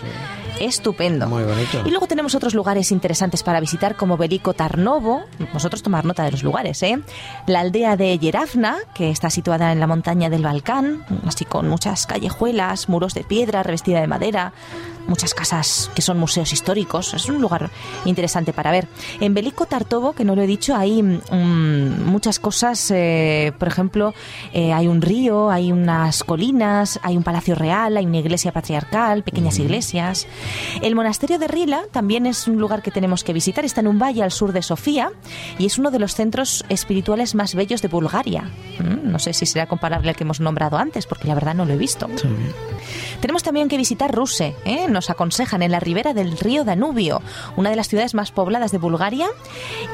estupendo. 0.61 1.27
Muy 1.29 1.43
bonito. 1.43 1.83
Y 1.85 1.91
luego 1.91 2.07
tenemos 2.07 2.35
otros 2.35 2.55
lugares 2.55 2.93
interesantes 2.93 3.43
para 3.43 3.61
visitar 3.61 3.97
como 3.97 4.17
Veliko 4.17 4.55
Tarnovo. 4.55 5.25
Vosotros 5.53 5.83
tomar 5.83 6.05
nota 6.05 6.23
de 6.25 6.31
los 6.31 6.43
lugares, 6.43 6.83
¿eh? 6.83 7.01
La 7.47 7.61
aldea 7.61 7.97
de 7.97 8.19
Yeravna, 8.19 8.77
que 8.95 9.11
está 9.11 9.31
situada 9.31 9.73
en 9.73 9.81
la 9.81 9.87
montaña 9.87 10.31
del 10.31 10.43
Balcán, 10.43 11.05
así 11.27 11.45
con 11.45 11.69
muchas 11.69 12.07
callejuelas, 12.07 12.89
muros 12.89 13.15
de 13.15 13.25
piedra 13.25 13.63
revestida 13.63 14.01
de 14.01 14.07
madera, 14.07 14.53
muchas 15.07 15.35
casas 15.35 15.91
que 15.95 16.03
son 16.03 16.19
museos 16.19 16.53
históricos. 16.53 17.15
Es 17.15 17.29
un 17.29 17.41
lugar 17.41 17.71
interesante 18.05 18.53
para 18.53 18.71
ver. 18.71 18.89
En 19.21 19.35
Veliko 19.35 19.67
Tartovo, 19.67 20.13
que 20.13 20.25
no 20.25 20.35
lo 20.35 20.43
he 20.43 20.47
dicho, 20.47 20.75
hay 20.77 21.03
mm, 21.03 22.05
muchas 22.05 22.39
cosas. 22.39 22.91
eh, 22.91 23.53
por 23.59 23.69
ejemplo, 23.69 24.15
eh, 24.53 24.73
hay 24.73 24.87
un 24.89 25.03
río, 25.03 25.51
hay 25.51 25.73
unas 25.73 26.25
colinas, 26.25 27.01
hay 27.03 27.17
un 27.17 27.23
palacio 27.23 27.55
real, 27.55 27.97
hay 27.97 28.04
una 28.07 28.19
iglesia 28.19 28.53
patriarcal, 28.53 29.23
pequeñas 29.23 29.59
iglesias. 29.59 30.27
El 30.83 30.95
monasterio 30.95 31.39
de 31.39 31.49
Rila 31.49 31.83
también 31.93 32.27
es 32.27 32.47
un 32.49 32.57
lugar 32.59 32.83
que 32.83 32.91
tenemos 32.91 33.25
que 33.25 33.33
visitar. 33.33 33.65
Está 33.65 33.81
en 33.81 33.89
un 33.89 33.99
valle 33.99 34.23
al 34.23 34.31
sur 34.33 34.53
de 34.53 34.63
Sofía 34.63 35.11
y 35.59 35.67
es 35.67 35.79
uno 35.79 35.91
de 35.91 35.99
los 35.99 36.15
centros 36.15 36.65
espirituales 36.69 37.35
más 37.35 37.55
bellos 37.55 37.83
de 37.83 37.89
Bulgaria. 37.89 38.51
Mm, 38.79 39.11
No 39.11 39.19
sé 39.19 39.33
si 39.33 39.47
será 39.47 39.67
comparable 39.67 40.11
al 40.11 40.17
que 40.17 40.25
hemos 40.25 40.41
nombrado 40.41 40.77
antes, 40.77 41.07
porque 41.07 41.29
la 41.29 41.35
verdad 41.35 41.55
no 41.55 41.65
lo 41.65 41.73
he 41.73 41.77
visto. 41.77 42.09
Tenemos 43.21 43.43
también 43.43 43.69
que 43.69 43.77
visitar 43.77 44.13
Ruse, 44.15 44.55
¿eh? 44.65 44.87
nos 44.89 45.11
aconsejan 45.11 45.63
en 45.63 45.71
la 45.71 45.81
ribera 45.81 46.15
del 46.15 46.37
río 46.37 46.65
Danubio, 46.65 47.23
una 47.57 47.71
de 47.71 47.77
las 47.77 47.89
ciudades 47.89 48.15
más 48.15 48.33
pobladas 48.33 48.73
de 48.73 48.79
Bulgaria, 48.79 49.29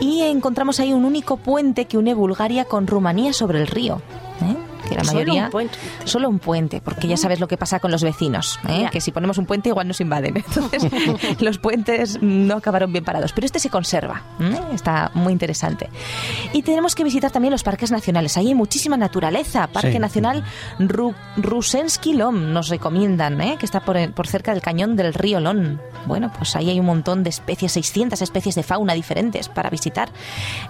y 0.01 0.23
encontramos 0.23 0.81
ahí 0.81 0.93
un 0.93 1.05
único 1.05 1.37
puente 1.37 1.85
que 1.85 1.99
une 1.99 2.15
Bulgaria 2.15 2.65
con 2.65 2.87
Rumanía 2.87 3.33
sobre 3.33 3.61
el 3.61 3.67
río. 3.67 4.01
¿eh? 4.43 4.70
Que 4.91 4.97
la 4.97 5.05
Solo 5.05 5.21
mayoría 5.21 5.45
un 5.47 5.51
puente. 5.51 5.79
solo 6.05 6.29
un 6.29 6.39
puente, 6.39 6.81
porque 6.83 7.09
ya 7.09 7.17
sabes 7.17 7.41
lo 7.41 7.49
que 7.49 7.57
pasa 7.57 7.81
con 7.81 7.91
los 7.91 8.03
vecinos, 8.03 8.59
¿eh? 8.69 8.89
Que 8.93 9.01
si 9.01 9.11
ponemos 9.13 9.39
un 9.39 9.47
puente 9.47 9.69
igual 9.71 9.89
nos 9.89 10.01
invaden. 10.01 10.37
Entonces, 10.47 10.87
los 11.41 11.59
puentes 11.59 12.21
no 12.23 12.57
acabaron 12.57 12.93
bien 12.93 13.05
parados, 13.05 13.33
pero 13.33 13.47
este 13.47 13.59
se 13.59 13.71
conserva, 13.71 14.23
¿eh? 14.41 14.61
está 14.75 15.11
muy 15.15 15.33
interesante. 15.33 15.89
Y 16.53 16.63
tenemos 16.63 16.95
que 16.95 17.05
visitar 17.05 17.31
también 17.31 17.53
los 17.53 17.63
parques 17.63 17.91
nacionales. 17.91 18.37
Ahí 18.37 18.49
hay 18.49 18.55
muchísima 18.55 18.97
naturaleza. 18.97 19.67
Parque 19.69 19.93
Sí. 19.93 19.99
Nacional 19.99 20.45
Ru 20.79 21.15
Rusensky 21.37 22.13
Lom 22.15 22.53
nos 22.53 22.69
recomiendan, 22.69 23.41
¿eh? 23.41 23.57
que 23.59 23.67
está 23.67 23.81
por, 23.81 23.97
el- 23.97 24.13
por 24.13 24.27
cerca 24.27 24.53
del 24.53 24.61
cañón 24.63 24.97
del 24.97 25.15
río 25.15 25.41
Lon. 25.41 25.81
Bueno, 26.07 26.33
pues 26.37 26.57
ahí 26.57 26.71
hay 26.71 26.81
un 26.81 26.87
montón 26.87 27.23
de 27.23 27.31
especies, 27.31 27.73
600 27.73 28.21
especies 28.23 28.55
de 28.55 28.63
fauna 28.63 28.95
diferentes 28.95 29.49
para 29.49 29.71
visitar, 29.71 30.11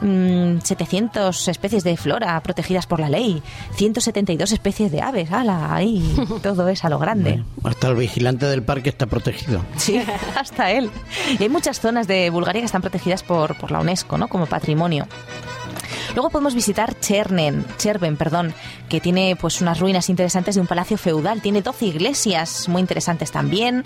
Mm, 0.01 0.59
700 0.63 1.49
especies 1.49 1.85
de 1.85 1.97
flora 1.97 2.41
protegidas 2.43 2.87
por 2.87 3.01
la 3.01 3.09
ley, 3.09 3.43
172 4.13 4.53
especies 4.53 4.93
de 4.93 5.01
aves, 5.01 5.31
¡hala! 5.31 5.75
Ahí 5.75 6.17
todo 6.43 6.69
es 6.69 6.85
a 6.85 6.89
lo 6.89 6.99
grande. 6.99 7.43
Hasta 7.65 7.89
el 7.89 7.97
vigilante 7.97 8.47
del 8.47 8.63
parque 8.63 8.89
está 8.89 9.07
protegido. 9.07 9.65
Sí, 9.77 10.01
hasta 10.37 10.71
él. 10.71 10.91
Y 11.39 11.43
hay 11.43 11.49
muchas 11.49 11.81
zonas 11.81 12.07
de 12.07 12.31
Bulgaria 12.31 12.63
que 12.63 12.67
están 12.67 12.83
protegidas 12.83 13.23
por, 13.23 13.57
por 13.59 13.71
la 13.71 13.81
UNESCO, 13.81 14.19
¿no? 14.19 14.29
Como 14.29 14.47
patrimonio. 14.47 15.07
Luego 16.15 16.31
podemos 16.31 16.55
visitar 16.55 16.99
Chernen, 16.99 17.65
Cherven, 17.79 18.17
perdón, 18.17 18.53
que 18.89 19.01
tiene 19.01 19.37
pues 19.41 19.61
unas 19.61 19.79
ruinas 19.79 20.09
interesantes 20.09 20.57
de 20.57 20.61
un 20.61 20.67
palacio 20.67 20.99
feudal. 20.99 21.41
Tiene 21.41 21.63
12 21.63 21.87
iglesias 21.87 22.69
muy 22.69 22.81
interesantes 22.81 23.31
también. 23.31 23.85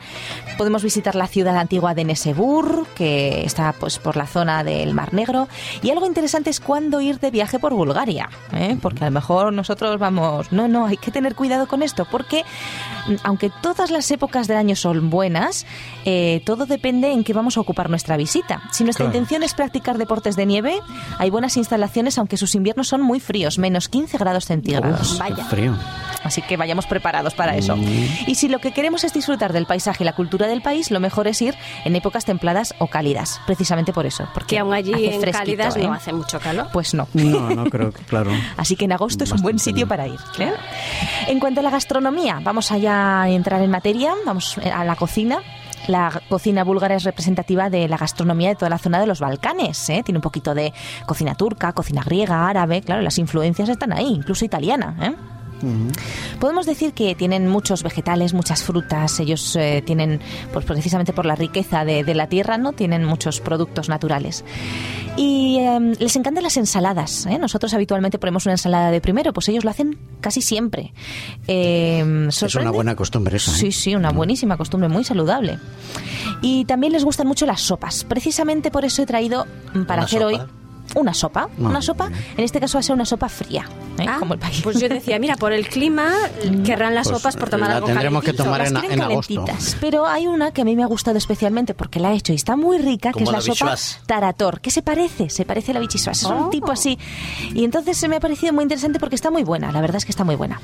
Podemos 0.56 0.82
visitar 0.82 1.14
la 1.14 1.26
ciudad 1.26 1.56
antigua 1.56 1.94
de 1.94 2.04
Nesebur, 2.04 2.86
que 2.94 3.44
está 3.44 3.72
pues 3.72 3.98
por 3.98 4.16
la 4.16 4.26
zona 4.26 4.64
del 4.64 4.94
Mar 4.94 5.12
Negro. 5.12 5.48
Y 5.82 5.90
algo 5.90 6.06
interesante 6.06 6.50
es 6.50 6.60
cuándo 6.60 7.00
ir 7.00 7.20
de 7.20 7.30
viaje 7.30 7.58
por 7.58 7.74
Bulgaria, 7.74 8.30
¿eh? 8.52 8.78
porque 8.80 9.04
a 9.04 9.08
lo 9.08 9.12
mejor 9.12 9.52
nosotros 9.52 9.98
vamos, 9.98 10.50
no, 10.50 10.66
no, 10.66 10.86
hay 10.86 10.96
que 10.96 11.10
tener 11.10 11.34
cuidado 11.34 11.66
con 11.66 11.82
esto, 11.82 12.06
porque 12.10 12.44
mm, 13.06 13.14
aunque 13.22 13.50
todas 13.62 13.90
las 13.90 14.10
épocas 14.10 14.48
del 14.48 14.56
año 14.56 14.76
son 14.76 15.10
buenas, 15.10 15.66
eh, 16.04 16.42
todo 16.44 16.66
depende 16.66 17.12
en 17.12 17.24
qué 17.24 17.32
vamos 17.32 17.56
a 17.56 17.60
ocupar 17.60 17.90
nuestra 17.90 18.16
visita. 18.16 18.62
Si 18.72 18.84
nuestra 18.84 19.04
Claro. 19.04 19.16
intención 19.18 19.42
es 19.42 19.54
practicar 19.54 19.98
deportes 19.98 20.36
de 20.36 20.46
nieve, 20.46 20.78
hay 21.18 21.30
buenas 21.30 21.56
instalaciones, 21.56 22.18
aunque 22.18 22.36
sus 22.36 22.54
inviernos 22.54 22.88
son 22.88 23.02
muy 23.02 23.20
fríos, 23.20 23.58
menos 23.58 23.88
15 23.88 24.18
grados 24.18 24.44
centígrados. 24.46 25.20
Qué 25.34 25.42
frío. 25.44 25.74
Así 26.22 26.40
que 26.40 26.56
vayamos 26.56 26.86
preparados 26.86 27.34
para 27.34 27.54
eso. 27.56 27.76
Y 28.26 28.34
si 28.36 28.48
lo 28.48 28.58
que 28.58 28.72
queremos 28.72 29.04
es 29.04 29.12
disfrutar 29.12 29.52
del 29.52 29.66
paisaje 29.66 30.04
y 30.04 30.06
la 30.06 30.14
cultura 30.14 30.46
del 30.46 30.62
país, 30.62 30.90
lo 30.90 30.98
mejor 30.98 31.26
es 31.28 31.42
ir 31.42 31.54
en 31.84 31.96
épocas 31.96 32.24
templadas 32.24 32.74
o 32.78 32.86
cálidas, 32.86 33.40
precisamente 33.46 33.92
por 33.92 34.06
eso. 34.06 34.26
Porque 34.32 34.56
Que 34.56 34.58
aún 34.60 34.72
allí 34.72 34.92
hace 34.94 35.14
en 35.16 35.20
fresquito, 35.20 35.38
cálidas 35.38 35.76
¿eh? 35.76 35.82
no 35.86 35.92
hace 35.92 36.12
mucho 36.14 36.40
calor. 36.40 36.68
Pues 36.72 36.94
no. 36.94 37.06
No, 37.12 37.50
no 37.50 37.64
creo 37.66 37.92
que, 37.92 38.02
claro. 38.04 38.30
Así 38.56 38.74
que 38.76 38.86
en 38.86 38.92
agosto 38.92 39.24
es 39.24 39.32
un 39.32 39.42
buen 39.42 39.58
sitio 39.58 39.74
bien. 39.86 39.88
para 39.88 40.06
ir. 40.08 40.18
¿eh? 40.38 40.52
En 41.28 41.40
cuanto 41.40 41.60
a 41.60 41.62
la 41.62 41.70
gastronomía, 41.70 42.40
vamos 42.42 42.72
allá 42.72 43.22
a 43.22 43.28
entrar 43.28 43.60
en 43.60 43.70
materia, 43.70 44.14
vamos 44.24 44.56
a 44.58 44.82
la 44.84 44.96
cocina. 44.96 45.38
La 45.86 46.22
cocina 46.30 46.64
búlgara 46.64 46.94
es 46.94 47.04
representativa 47.04 47.68
de 47.68 47.88
la 47.88 47.98
gastronomía 47.98 48.48
de 48.48 48.54
toda 48.54 48.70
la 48.70 48.78
zona 48.78 49.00
de 49.00 49.06
los 49.06 49.20
Balcanes. 49.20 49.90
¿eh? 49.90 50.02
Tiene 50.02 50.18
un 50.18 50.22
poquito 50.22 50.54
de 50.54 50.72
cocina 51.06 51.34
turca, 51.34 51.72
cocina 51.74 52.02
griega, 52.02 52.48
árabe. 52.48 52.80
Claro, 52.80 53.02
las 53.02 53.18
influencias 53.18 53.68
están 53.68 53.92
ahí, 53.92 54.06
incluso 54.06 54.46
italiana. 54.46 54.96
¿eh? 55.02 55.14
Podemos 56.40 56.66
decir 56.66 56.92
que 56.92 57.14
tienen 57.14 57.48
muchos 57.48 57.82
vegetales, 57.82 58.34
muchas 58.34 58.62
frutas. 58.62 59.18
Ellos 59.20 59.56
eh, 59.56 59.82
tienen, 59.84 60.20
pues 60.52 60.64
precisamente 60.64 61.12
por 61.12 61.26
la 61.26 61.34
riqueza 61.34 61.84
de, 61.84 62.04
de 62.04 62.14
la 62.14 62.28
tierra, 62.28 62.58
no 62.58 62.72
tienen 62.72 63.04
muchos 63.04 63.40
productos 63.40 63.88
naturales. 63.88 64.44
Y 65.16 65.58
eh, 65.60 65.94
les 65.98 66.16
encantan 66.16 66.42
las 66.42 66.56
ensaladas. 66.56 67.26
¿eh? 67.26 67.38
Nosotros 67.38 67.72
habitualmente 67.74 68.18
ponemos 68.18 68.46
una 68.46 68.54
ensalada 68.54 68.90
de 68.90 69.00
primero, 69.00 69.32
pues 69.32 69.48
ellos 69.48 69.64
lo 69.64 69.70
hacen 69.70 69.96
casi 70.20 70.40
siempre. 70.42 70.92
Eh, 71.46 72.28
Es 72.28 72.54
una 72.54 72.70
buena 72.70 72.96
costumbre 72.96 73.36
esa. 73.36 73.52
¿eh? 73.52 73.54
Sí, 73.54 73.72
sí, 73.72 73.94
una 73.94 74.10
buenísima 74.10 74.56
costumbre, 74.56 74.88
muy 74.88 75.04
saludable. 75.04 75.58
Y 76.42 76.64
también 76.64 76.92
les 76.92 77.04
gustan 77.04 77.26
mucho 77.28 77.46
las 77.46 77.60
sopas. 77.60 78.04
Precisamente 78.04 78.70
por 78.70 78.84
eso 78.84 79.02
he 79.02 79.06
traído 79.06 79.46
mm, 79.74 79.82
para 79.84 80.00
¿Una 80.00 80.06
hacer 80.06 80.22
sopa? 80.22 80.42
hoy 80.44 80.48
una 80.94 81.14
sopa. 81.14 81.48
Muy 81.58 81.70
Una 81.70 81.82
sopa, 81.82 82.10
en 82.36 82.44
este 82.44 82.60
caso 82.60 82.74
va 82.78 82.80
a 82.80 82.82
ser 82.82 82.94
una 82.94 83.04
sopa 83.04 83.28
fría, 83.28 83.64
¿eh? 83.98 84.06
Ah, 84.08 84.16
como 84.18 84.34
el 84.34 84.40
país. 84.40 84.60
Pues 84.62 84.78
yo 84.80 84.88
decía, 84.88 85.18
mira, 85.18 85.36
por 85.36 85.52
el 85.52 85.66
clima 85.68 86.12
querrán 86.64 86.94
las 86.94 87.08
Pues 87.08 87.18
sopas 87.18 87.36
por 87.36 87.50
tomar 87.50 87.68
la 87.70 87.74
algo 87.76 87.86
tendremos 87.88 88.22
que 88.22 88.34
calentito. 88.34 88.44
tomar 88.44 88.84
en- 88.86 88.92
en 88.92 89.02
agosto. 89.02 89.34
calentitas, 89.34 89.76
Pero 89.80 90.06
hay 90.06 90.26
una 90.26 90.50
que 90.52 90.62
a 90.62 90.64
mí 90.64 90.76
me 90.76 90.82
ha 90.82 90.86
gustado 90.86 91.18
especialmente 91.18 91.74
porque 91.74 91.98
la 92.00 92.12
he 92.12 92.16
hecho 92.16 92.32
y 92.32 92.36
está 92.36 92.56
muy 92.56 92.78
rica, 92.78 93.12
que 93.12 93.24
es 93.24 93.30
la, 93.30 93.38
la 93.38 93.40
sopa 93.40 93.74
tarator. 94.06 94.60
que 94.60 94.70
se 94.70 94.82
parece? 94.82 95.30
Se 95.30 95.44
parece 95.44 95.70
a 95.72 95.74
la 95.74 95.80
bichisuas. 95.80 96.18
Es 96.22 96.24
un 96.28 96.44
Oh. 96.44 96.50
tipo 96.50 96.70
así. 96.70 96.98
Y 97.54 97.64
entonces 97.64 97.96
se 97.96 98.08
me 98.08 98.16
ha 98.16 98.20
parecido 98.20 98.52
muy 98.52 98.62
interesante 98.62 98.98
porque 99.00 99.14
está 99.16 99.30
muy 99.30 99.42
buena. 99.44 99.72
La 99.72 99.80
verdad 99.80 99.96
es 99.96 100.04
que 100.04 100.10
está 100.12 100.24
muy 100.24 100.36
buena. 100.36 100.60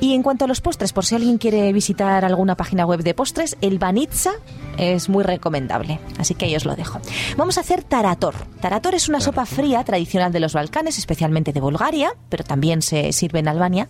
Y 0.00 0.14
en 0.14 0.22
cuanto 0.22 0.44
a 0.44 0.48
los 0.48 0.60
postres, 0.60 0.92
por 0.92 1.04
si 1.04 1.14
alguien 1.14 1.38
quiere 1.38 1.72
visitar 1.72 2.24
alguna 2.24 2.54
página 2.56 2.84
web 2.86 3.02
de 3.02 3.14
postres, 3.14 3.56
el 3.60 3.78
Banitza 3.78 4.30
es 4.76 5.08
muy 5.08 5.24
recomendable. 5.24 6.00
Así 6.18 6.34
que 6.34 6.46
ahí 6.46 6.56
os 6.56 6.64
lo 6.64 6.76
dejo. 6.76 7.00
Vamos 7.36 7.56
a 7.58 7.60
hacer 7.60 7.82
tarator. 7.82 8.34
Tarator 8.60 8.94
es 8.94 9.08
una 9.08 9.20
sopa 9.20 9.46
fría 9.56 9.82
tradicional 9.84 10.32
de 10.32 10.40
los 10.40 10.52
Balcanes, 10.52 10.98
especialmente 10.98 11.52
de 11.54 11.60
Bulgaria, 11.60 12.12
pero 12.28 12.44
también 12.44 12.82
se 12.82 13.12
sirve 13.12 13.38
en 13.38 13.48
Albania, 13.48 13.88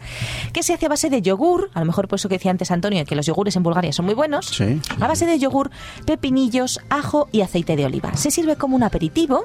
que 0.52 0.62
se 0.62 0.72
hace 0.72 0.86
a 0.86 0.88
base 0.88 1.10
de 1.10 1.22
yogur, 1.22 1.70
a 1.74 1.80
lo 1.80 1.86
mejor 1.86 2.06
por 2.06 2.18
eso 2.20 2.28
que 2.28 2.36
decía 2.36 2.52
antes 2.52 2.70
Antonio, 2.70 3.04
que 3.04 3.16
los 3.16 3.26
yogures 3.26 3.56
en 3.56 3.64
Bulgaria 3.64 3.92
son 3.92 4.04
muy 4.06 4.14
buenos, 4.14 4.46
Sí. 4.46 4.80
a 5.00 5.06
base 5.08 5.26
de 5.26 5.38
yogur, 5.40 5.72
pepinillos, 6.06 6.80
ajo 6.88 7.28
y 7.32 7.40
aceite 7.40 7.74
de 7.74 7.84
oliva. 7.84 8.14
Se 8.14 8.30
sirve 8.30 8.54
como 8.54 8.76
un 8.76 8.84
aperitivo 8.84 9.44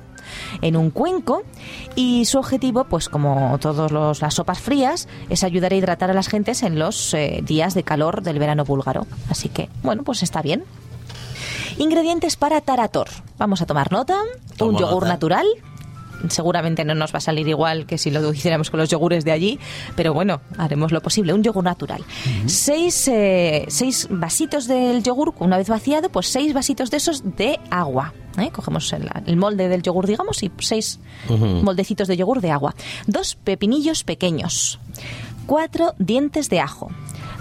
en 0.61 0.77
un 0.77 0.91
cuenco 0.91 1.41
y 1.95 2.25
su 2.25 2.37
objetivo, 2.37 2.83
pues 2.83 3.09
como 3.09 3.57
todas 3.59 4.21
las 4.21 4.33
sopas 4.35 4.59
frías, 4.59 5.07
es 5.29 5.43
ayudar 5.43 5.71
a 5.73 5.75
hidratar 5.75 6.11
a 6.11 6.13
las 6.13 6.27
gentes 6.27 6.61
en 6.61 6.77
los 6.77 7.13
eh, 7.15 7.41
días 7.43 7.73
de 7.73 7.81
calor 7.83 8.21
del 8.21 8.37
verano 8.37 8.63
búlgaro. 8.63 9.07
Así 9.29 9.49
que, 9.49 9.69
bueno, 9.81 10.03
pues 10.03 10.21
está 10.21 10.43
bien. 10.43 10.63
Ingredientes 11.77 12.35
para 12.35 12.61
tarator. 12.61 13.07
Vamos 13.37 13.61
a 13.61 13.65
tomar 13.65 13.91
nota. 13.91 14.17
Un 14.59 14.77
yogur 14.77 15.03
nota. 15.03 15.07
natural. 15.07 15.47
Seguramente 16.29 16.85
no 16.85 16.95
nos 16.95 17.13
va 17.13 17.17
a 17.17 17.21
salir 17.21 17.47
igual 17.47 17.85
que 17.85 17.97
si 17.97 18.11
lo 18.11 18.33
hiciéramos 18.33 18.69
con 18.69 18.79
los 18.79 18.89
yogures 18.89 19.25
de 19.25 19.31
allí, 19.31 19.59
pero 19.95 20.13
bueno, 20.13 20.41
haremos 20.57 20.91
lo 20.91 21.01
posible. 21.01 21.33
Un 21.33 21.43
yogur 21.43 21.63
natural. 21.63 22.03
seis, 22.45 23.07
eh, 23.07 23.65
seis 23.67 24.07
vasitos 24.09 24.67
del 24.67 25.03
yogur, 25.03 25.33
una 25.39 25.57
vez 25.57 25.69
vaciado, 25.69 26.09
pues 26.09 26.27
seis 26.27 26.53
vasitos 26.53 26.91
de 26.91 26.97
esos 26.97 27.23
de 27.37 27.59
agua. 27.69 28.13
¿eh? 28.37 28.49
Cogemos 28.51 28.91
el, 28.93 29.09
el 29.25 29.37
molde 29.37 29.67
del 29.67 29.81
yogur, 29.81 30.07
digamos, 30.07 30.43
y 30.43 30.51
seis 30.59 30.99
moldecitos 31.27 32.07
de 32.07 32.17
yogur 32.17 32.41
de 32.41 32.51
agua. 32.51 32.75
Dos 33.07 33.35
pepinillos 33.35 34.03
pequeños. 34.03 34.79
Cuatro 35.45 35.95
dientes 35.97 36.49
de 36.49 36.59
ajo. 36.59 36.89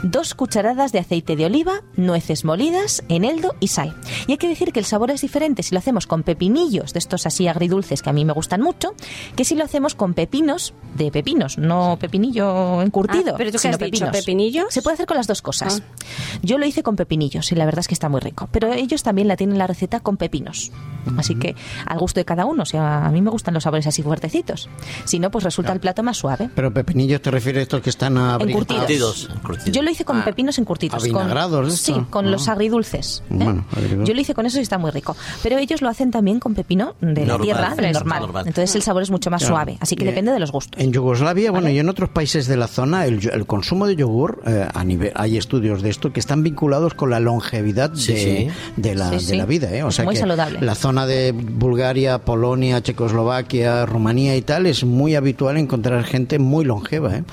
Dos 0.03 0.35
cucharadas 0.35 0.93
de 0.93 0.99
aceite 0.99 1.37
de 1.37 1.45
oliva, 1.45 1.83
nueces 1.95 2.45
molidas, 2.45 3.05
eneldo 3.09 3.55
y 3.61 3.69
sal. 3.69 3.95
Y 4.27 4.33
hay 4.33 4.39
que 4.39 4.49
decir 4.49 4.73
que 4.73 4.81
el 4.81 4.87
sabor 4.87 5.11
es 5.11 5.21
diferente 5.21 5.63
si 5.63 5.75
lo 5.75 5.79
hacemos 5.79 6.07
con 6.07 6.23
pepinillos, 6.23 6.95
de 6.95 6.99
estos 6.99 7.27
así 7.27 7.49
agridulces 7.49 8.01
que 8.01 8.09
a 8.09 8.13
mí 8.13 8.25
me 8.25 8.33
gustan 8.33 8.63
mucho, 8.63 8.95
que 9.37 9.45
si 9.45 9.55
lo 9.55 9.65
hacemos 9.65 9.95
con 9.95 10.15
pepinos, 10.15 10.73
de 10.97 11.11
pepinos, 11.11 11.59
no 11.59 11.99
pepinillo 12.01 12.81
encurtido. 12.83 13.35
Ah, 13.35 13.39
¿pero 13.39 13.51
tú 13.51 13.57
qué 13.57 13.59
sino 13.59 13.75
has 13.75 13.79
dicho, 13.79 14.07
pepinos. 14.07 14.17
pepinillos? 14.17 14.67
Se 14.71 14.81
puede 14.81 14.95
hacer 14.95 15.07
con 15.07 15.19
las 15.19 15.27
dos 15.27 15.43
cosas. 15.43 15.83
Ah. 15.85 16.39
Yo 16.43 16.57
lo 16.57 16.65
hice 16.67 16.83
con 16.83 16.97
pepinillos 16.97 17.53
y 17.53 17.55
la 17.55 17.67
verdad 17.67 17.81
es 17.81 17.89
que 17.89 17.95
está 17.95 18.09
muy 18.09 18.21
rico. 18.21 18.49
Pero 18.53 18.73
ellos 18.73 19.03
también 19.03 19.29
la 19.29 19.37
tienen 19.37 19.59
la 19.59 19.67
receta 19.67 20.01
con 20.01 20.17
pepinos. 20.17 20.73
Así 21.17 21.35
que 21.35 21.55
al 21.87 21.99
gusto 21.99 22.21
de 22.21 22.25
cada 22.25 22.47
uno. 22.47 22.63
O 22.63 22.67
sea, 22.67 23.07
a 23.07 23.11
mí 23.11 23.21
me 23.21 23.31
gustan 23.31 23.55
los 23.55 23.65
sabores 23.65 23.87
así 23.87 24.03
fuertecitos. 24.03 24.69
Si 25.05 25.19
no, 25.19 25.31
pues 25.31 25.45
resulta 25.45 25.73
el 25.73 25.81
plato 25.81 26.03
más 26.03 26.17
suave. 26.17 26.51
Pero 26.55 26.73
pepinillos 26.73 27.21
te 27.21 27.31
refieres 27.31 27.61
a 27.61 27.63
estos 27.63 27.83
que 27.83 27.91
están 27.91 28.17
a 28.19 28.39
Encurtidos. 28.41 28.81
Curtidos, 28.81 29.29
curtidos. 29.43 29.73
Yo 29.73 29.83
lo 29.83 29.90
hice 29.91 30.05
con 30.05 30.19
Ah, 30.21 30.25
pepinos 30.25 30.59
encurtidos. 30.59 31.03
con. 31.09 31.71
Sí, 31.71 31.93
con 32.11 32.27
Ah. 32.27 32.31
los 32.31 32.49
agridulces. 32.49 33.23
¿eh? 33.31 33.35
Bueno, 33.35 33.65
agridulce. 33.73 34.09
Yo 34.09 34.15
lo 34.15 34.21
hice 34.21 34.35
con 34.35 34.47
eso 34.47 34.59
y 34.59 34.63
está 34.63 34.79
muy 34.79 34.91
rico. 34.91 35.17
Pero 35.43 35.59
ellos 35.59 35.83
lo 35.83 35.89
hacen 35.89 36.11
también 36.11 36.41
con 36.41 36.55
pepino 36.55 36.95
de 37.01 37.23
la 37.23 37.27
Normal, 37.35 37.41
tierra, 37.45 37.69
del 37.71 37.77
fresco, 37.77 37.99
normal. 38.01 38.21
normal. 38.23 38.45
Entonces 38.49 38.75
el 38.77 38.83
sabor 38.83 39.03
es 39.03 39.11
mucho 39.11 39.31
más 39.31 39.41
Claro. 39.43 39.55
suave. 39.55 39.79
Así 39.81 39.97
que 39.97 40.05
Eh, 40.05 40.07
depende 40.09 40.33
de 40.33 40.39
los 40.39 40.53
gustos. 40.53 40.81
En 40.81 40.93
Yugoslavia, 40.93 41.51
bueno, 41.51 41.69
y 41.71 41.79
en 41.79 41.89
otros 41.89 42.09
países 42.11 42.47
de 42.47 42.57
la 42.57 42.67
zona, 42.69 43.07
el, 43.07 43.29
el 43.33 43.47
consumo 43.47 43.87
de 43.87 43.97
yogur, 43.97 44.43
eh, 44.47 44.67
a 44.73 44.85
nivel, 44.85 45.13
hay 45.15 45.37
estudios 45.37 45.83
de 45.83 45.91
esto 45.91 46.13
que 46.13 46.21
están 46.21 46.43
vinculados 46.43 46.95
con 46.95 47.11
la 47.11 47.21
longevidad 47.21 47.93
Sí, 47.95 48.13
de, 48.13 48.19
sí. 48.21 48.49
de 48.77 48.95
la, 48.95 49.19
Sí, 49.19 49.27
de 49.27 49.37
la 49.37 49.47
vida. 49.47 49.71
¿eh? 49.75 49.83
O 49.83 49.91
sea 49.91 50.05
muy 50.05 50.15
que 50.15 50.21
saludable. 50.21 50.61
La 50.61 50.75
zona 50.75 51.07
de 51.07 51.33
Bulgaria, 51.33 52.19
Polonia, 52.19 52.83
Checoslovaquia, 52.83 53.87
Rumanía 53.87 54.37
y 54.37 54.43
tal, 54.43 54.67
es 54.67 54.85
muy 54.85 55.15
habitual 55.15 55.57
encontrar 55.57 56.05
gente 56.05 56.39
muy 56.39 56.65
longeva. 56.65 57.17
¿eh? 57.17 57.25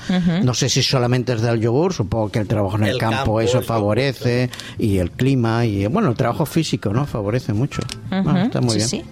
No 0.42 0.54
sé 0.54 0.68
si 0.68 0.82
solamente 0.82 1.32
es 1.32 1.40
del 1.42 1.60
yogur, 1.60 1.92
supongo 1.92 2.30
que 2.30 2.40
el 2.40 2.47
trabajo 2.48 2.76
en 2.76 2.84
el, 2.84 2.98
campo, 2.98 3.40
eso 3.40 3.62
favorece 3.62 4.50
y 4.78 4.98
el 4.98 5.10
clima 5.10 5.64
y 5.64 5.86
bueno, 5.86 6.08
el 6.08 6.16
trabajo 6.16 6.46
físico, 6.46 6.92
¿no? 6.92 7.06
Favorece 7.06 7.52
mucho. 7.52 7.82
Ah, 8.10 8.44
está 8.44 8.60
muy 8.60 8.76
bien. 8.76 8.88
Sí. 8.88 9.04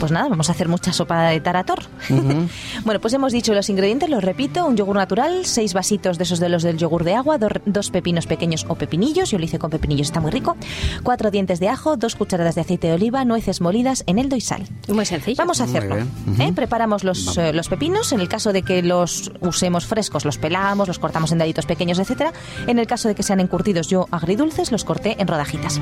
Pues 0.00 0.12
nada, 0.12 0.28
vamos 0.28 0.48
a 0.48 0.52
hacer 0.52 0.68
mucha 0.68 0.92
sopa 0.92 1.28
de 1.28 1.40
tarator. 1.40 1.80
bueno, 2.84 3.00
pues 3.00 3.12
hemos 3.14 3.32
dicho 3.32 3.52
los 3.52 3.68
ingredientes, 3.68 4.08
los 4.08 4.22
repito, 4.22 4.64
un 4.66 4.76
yogur 4.76 4.96
natural, 4.96 5.44
seis 5.44 5.74
vasitos 5.74 6.18
de 6.18 6.24
esos 6.24 6.40
de 6.40 6.48
los 6.48 6.62
del 6.62 6.78
yogur 6.78 7.04
de 7.04 7.14
agua, 7.14 7.38
dos 7.66 7.90
pepinos 7.90 8.26
pequeños 8.26 8.64
o 8.68 8.76
pepinillos, 8.76 9.30
yo 9.30 9.38
lo 9.38 9.44
hice 9.44 9.58
con 9.58 9.70
pepinillos, 9.70 10.08
está 10.08 10.20
muy 10.20 10.30
rico, 10.30 10.56
cuatro 11.02 11.30
dientes 11.30 11.60
de 11.60 11.68
ajo, 11.68 11.96
dos 11.96 12.14
cucharadas 12.14 12.54
de 12.54 12.60
aceite 12.60 12.88
de 12.88 12.94
oliva, 12.94 13.24
nueces 13.24 13.60
molidas, 13.60 14.04
eneldo 14.06 14.36
y 14.36 14.40
sal. 14.40 14.66
Muy 14.88 15.06
sencillo. 15.06 15.36
Vamos 15.38 15.60
a 15.60 15.64
hacerlo. 15.64 15.96
¿eh? 15.98 16.52
Preparamos 16.54 17.04
los, 17.04 17.36
eh, 17.38 17.52
los 17.52 17.68
pepinos, 17.68 18.12
en 18.12 18.20
el 18.20 18.28
caso 18.28 18.52
de 18.52 18.62
que 18.62 18.82
los 18.82 19.32
usemos 19.40 19.86
frescos, 19.86 20.24
los 20.24 20.38
pelamos, 20.38 20.88
los 20.88 20.98
cortamos 20.98 21.32
en 21.32 21.38
daditos 21.38 21.66
pequeños, 21.66 21.98
etcétera. 21.98 22.32
En 22.66 22.78
el 22.78 22.83
caso 22.86 23.08
de 23.08 23.14
que 23.14 23.22
sean 23.22 23.40
encurtidos 23.40 23.88
yo 23.88 24.06
agridulces, 24.10 24.72
los 24.72 24.84
corté 24.84 25.16
en 25.20 25.28
rodajitas. 25.28 25.80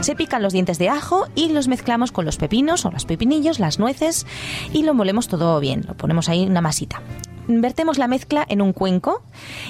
Se 0.00 0.14
pican 0.14 0.42
los 0.42 0.52
dientes 0.52 0.78
de 0.78 0.88
ajo 0.88 1.26
y 1.34 1.48
los 1.48 1.68
mezclamos 1.68 2.12
con 2.12 2.24
los 2.24 2.36
pepinos 2.36 2.84
o 2.84 2.90
los 2.90 3.04
pepinillos, 3.04 3.58
las 3.58 3.78
nueces 3.78 4.26
y 4.72 4.82
lo 4.82 4.94
molemos 4.94 5.28
todo 5.28 5.58
bien. 5.60 5.84
Lo 5.86 5.94
ponemos 5.94 6.28
ahí 6.28 6.46
una 6.46 6.60
masita 6.60 7.00
vertemos 7.48 7.98
la 7.98 8.08
mezcla 8.08 8.44
en 8.48 8.62
un 8.62 8.72
cuenco 8.72 9.22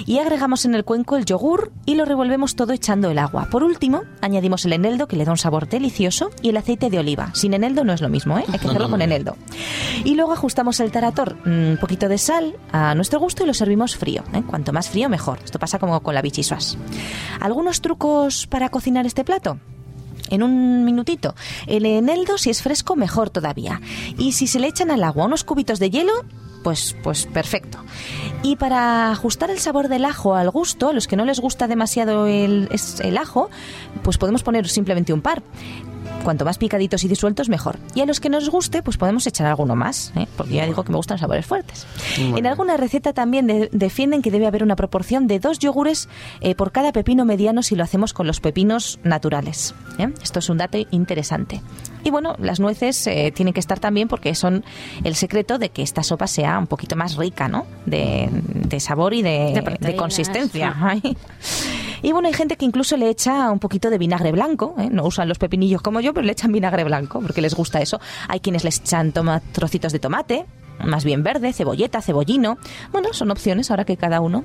y 0.05 0.19
agregamos 0.19 0.65
en 0.65 0.75
el 0.75 0.83
cuenco 0.83 1.15
el 1.15 1.25
yogur 1.25 1.71
y 1.85 1.95
lo 1.95 2.05
revolvemos 2.05 2.55
todo 2.55 2.73
echando 2.73 3.09
el 3.09 3.19
agua. 3.19 3.47
Por 3.49 3.63
último, 3.63 4.03
añadimos 4.21 4.65
el 4.65 4.73
eneldo 4.73 5.07
que 5.07 5.15
le 5.15 5.25
da 5.25 5.31
un 5.31 5.37
sabor 5.37 5.67
delicioso 5.67 6.31
y 6.41 6.49
el 6.49 6.57
aceite 6.57 6.89
de 6.89 6.99
oliva. 6.99 7.31
Sin 7.33 7.53
eneldo 7.53 7.83
no 7.83 7.93
es 7.93 8.01
lo 8.01 8.09
mismo, 8.09 8.37
¿eh? 8.37 8.45
hay 8.47 8.59
que 8.59 8.67
hacerlo 8.67 8.89
con 8.89 9.01
eneldo. 9.01 9.37
Y 10.03 10.15
luego 10.15 10.33
ajustamos 10.33 10.79
el 10.79 10.91
tarator, 10.91 11.35
mm, 11.45 11.71
un 11.71 11.77
poquito 11.79 12.09
de 12.09 12.17
sal 12.17 12.55
a 12.71 12.95
nuestro 12.95 13.19
gusto 13.19 13.43
y 13.43 13.47
lo 13.47 13.53
servimos 13.53 13.95
frío. 13.95 14.23
¿eh? 14.33 14.43
Cuanto 14.47 14.73
más 14.73 14.89
frío, 14.89 15.09
mejor. 15.09 15.39
Esto 15.43 15.59
pasa 15.59 15.79
como 15.79 15.99
con 16.01 16.15
la 16.15 16.21
bichisuas. 16.21 16.77
¿Algunos 17.39 17.81
trucos 17.81 18.47
para 18.47 18.69
cocinar 18.69 19.05
este 19.05 19.23
plato? 19.23 19.59
en 20.29 20.43
un 20.43 20.85
minutito. 20.85 21.35
El 21.67 21.85
eneldo, 21.85 22.37
si 22.37 22.49
es 22.49 22.61
fresco, 22.61 22.95
mejor 22.95 23.29
todavía. 23.29 23.81
Y 24.17 24.33
si 24.33 24.47
se 24.47 24.59
le 24.59 24.67
echan 24.67 24.91
al 24.91 25.03
agua 25.03 25.25
unos 25.25 25.43
cubitos 25.43 25.79
de 25.79 25.89
hielo, 25.89 26.13
pues, 26.65 26.95
pues 27.03 27.27
perfecto. 27.27 27.77
Y 28.41 28.55
para 28.55 29.11
ajustar 29.11 29.51
el 29.51 29.59
sabor 29.59 29.87
del 29.87 30.03
ajo 30.03 30.33
al 30.33 30.49
gusto, 30.49 30.89
a 30.89 30.93
los 30.93 31.07
que 31.07 31.15
no 31.15 31.23
les 31.23 31.39
gusta 31.39 31.67
demasiado 31.67 32.25
el, 32.25 32.69
el 33.03 33.17
ajo, 33.19 33.51
pues 34.01 34.17
podemos 34.17 34.41
poner 34.41 34.67
simplemente 34.67 35.13
un 35.13 35.21
par. 35.21 35.43
Cuanto 36.25 36.43
más 36.43 36.57
picaditos 36.57 37.03
y 37.03 37.07
disueltos, 37.07 37.49
mejor. 37.49 37.77
Y 37.93 38.01
a 38.01 38.07
los 38.07 38.19
que 38.19 38.29
nos 38.29 38.49
guste, 38.49 38.81
pues 38.81 38.97
podemos 38.97 39.27
echar 39.27 39.45
alguno 39.45 39.75
más, 39.75 40.11
¿eh? 40.15 40.25
porque 40.35 40.55
ya 40.55 40.65
digo 40.65 40.83
que 40.83 40.89
me 40.89 40.97
gustan 40.97 41.19
sabores 41.19 41.45
fuertes. 41.45 41.85
En 42.17 42.47
alguna 42.47 42.77
receta 42.77 43.13
también 43.13 43.69
defienden 43.71 44.23
que 44.23 44.31
debe 44.31 44.47
haber 44.47 44.63
una 44.63 44.75
proporción 44.75 45.27
de 45.27 45.39
dos 45.39 45.59
yogures 45.59 46.09
eh, 46.41 46.55
por 46.55 46.71
cada 46.71 46.91
pepino 46.93 47.25
mediano 47.25 47.61
si 47.61 47.75
lo 47.75 47.83
hacemos 47.83 48.11
con 48.11 48.25
los 48.25 48.39
pepinos 48.39 48.97
naturales. 49.03 49.75
¿eh? 49.99 50.11
Esto 50.23 50.39
es 50.39 50.49
un 50.49 50.57
dato 50.57 50.79
interesante. 50.89 51.61
Y 52.03 52.09
bueno, 52.09 52.35
las 52.39 52.59
nueces 52.59 53.07
tienen 53.35 53.53
que 53.53 53.59
estar 53.59 53.79
también 53.79 54.07
porque 54.07 54.33
son 54.33 54.63
el 55.03 55.15
secreto 55.15 55.59
de 55.59 55.69
que 55.69 55.83
esta 55.83 56.01
sopa 56.01 56.25
sea 56.25 56.57
un 56.57 56.65
poquito 56.65 56.95
más 56.95 57.17
rica, 57.17 57.47
¿no? 57.47 57.67
De, 57.85 58.79
sabor 58.79 59.13
y 59.13 59.21
de, 59.21 59.77
de 59.79 59.95
consistencia. 59.95 60.75
Y 62.05 62.11
bueno, 62.11 62.27
hay 62.27 62.35
gente 62.35 62.55
que 62.55 62.65
incluso 62.65 62.97
le 62.97 63.09
echa 63.09 63.49
un 63.49 63.57
poquito 63.57 63.89
de 63.89 63.97
vinagre 63.97 64.31
blanco, 64.31 64.75
¿eh? 64.77 64.89
no 64.91 65.05
usan 65.05 65.27
los 65.27 65.39
pepinillos 65.39 65.81
como 65.81 66.01
yo, 66.01 66.13
pero 66.13 66.23
le 66.23 66.33
echan 66.33 66.51
vinagre 66.51 66.83
blanco 66.83 67.19
porque 67.19 67.41
les 67.41 67.55
gusta 67.55 67.81
eso. 67.81 67.99
Hay 68.27 68.41
quienes 68.41 68.63
les 68.63 68.79
echan 68.79 69.11
trocitos 69.51 69.91
de 69.91 69.97
tomate, 69.97 70.45
más 70.85 71.03
bien 71.03 71.23
verde, 71.23 71.53
cebolleta, 71.53 72.01
cebollino. 72.01 72.57
Bueno, 72.91 73.09
son 73.13 73.31
opciones 73.31 73.71
ahora 73.71 73.85
que 73.85 73.97
cada 73.97 74.21
uno 74.21 74.43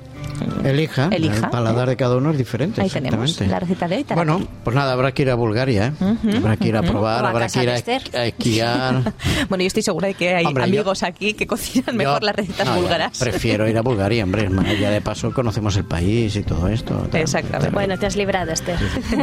elija. 0.63 1.09
elija 1.11 1.35
el 1.35 1.49
paladar 1.49 1.89
de 1.89 1.97
cada 1.97 2.17
uno 2.17 2.31
es 2.31 2.37
diferente. 2.37 2.81
Ahí 2.81 2.89
tenemos 2.89 3.39
la 3.41 3.59
receta 3.59 3.87
de 3.87 3.97
hoy. 3.97 4.05
Bueno, 4.13 4.41
pues 4.63 4.75
nada, 4.75 4.93
habrá 4.93 5.13
que 5.13 5.23
ir 5.23 5.29
a 5.29 5.35
Bulgaria, 5.35 5.93
¿eh? 6.01 6.37
habrá 6.37 6.57
que 6.57 6.67
ir 6.67 6.77
a 6.77 6.81
probar, 6.81 7.25
habrá 7.25 7.47
que 7.47 7.63
ir 7.63 7.69
a, 7.69 8.25
esquiar. 8.25 9.13
bueno, 9.49 9.61
yo 9.63 9.67
estoy 9.67 9.83
segura 9.83 10.07
de 10.07 10.13
que 10.13 10.35
hay 10.35 10.45
amigos 10.45 11.03
aquí 11.03 11.33
que 11.33 11.47
cocinan 11.47 11.95
mejor 11.95 12.23
las 12.23 12.35
recetas 12.35 12.75
búlgaras. 12.75 13.19
Prefiero 13.19 13.67
ir 13.67 13.77
a 13.77 13.81
Bulgaria, 13.81 14.23
hombre. 14.23 14.49
Ya 14.79 14.89
de 14.89 15.01
paso 15.01 15.31
conocemos 15.33 15.75
el 15.77 15.85
país 15.85 16.35
y 16.35 16.43
todo 16.43 16.67
esto. 16.67 17.07
Exactamente. 17.13 17.73
Bueno, 17.73 17.97
te 17.97 18.05
has 18.05 18.15
librado, 18.15 18.51
Esther. 18.51 18.77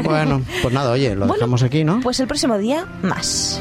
bueno, 0.04 0.42
pues 0.62 0.72
nada, 0.74 0.90
oye, 0.92 1.14
lo 1.14 1.26
dejamos 1.26 1.62
aquí, 1.62 1.84
¿no? 1.84 2.00
Pues 2.00 2.20
el 2.20 2.26
próximo 2.26 2.58
día, 2.58 2.86
más. 3.02 3.60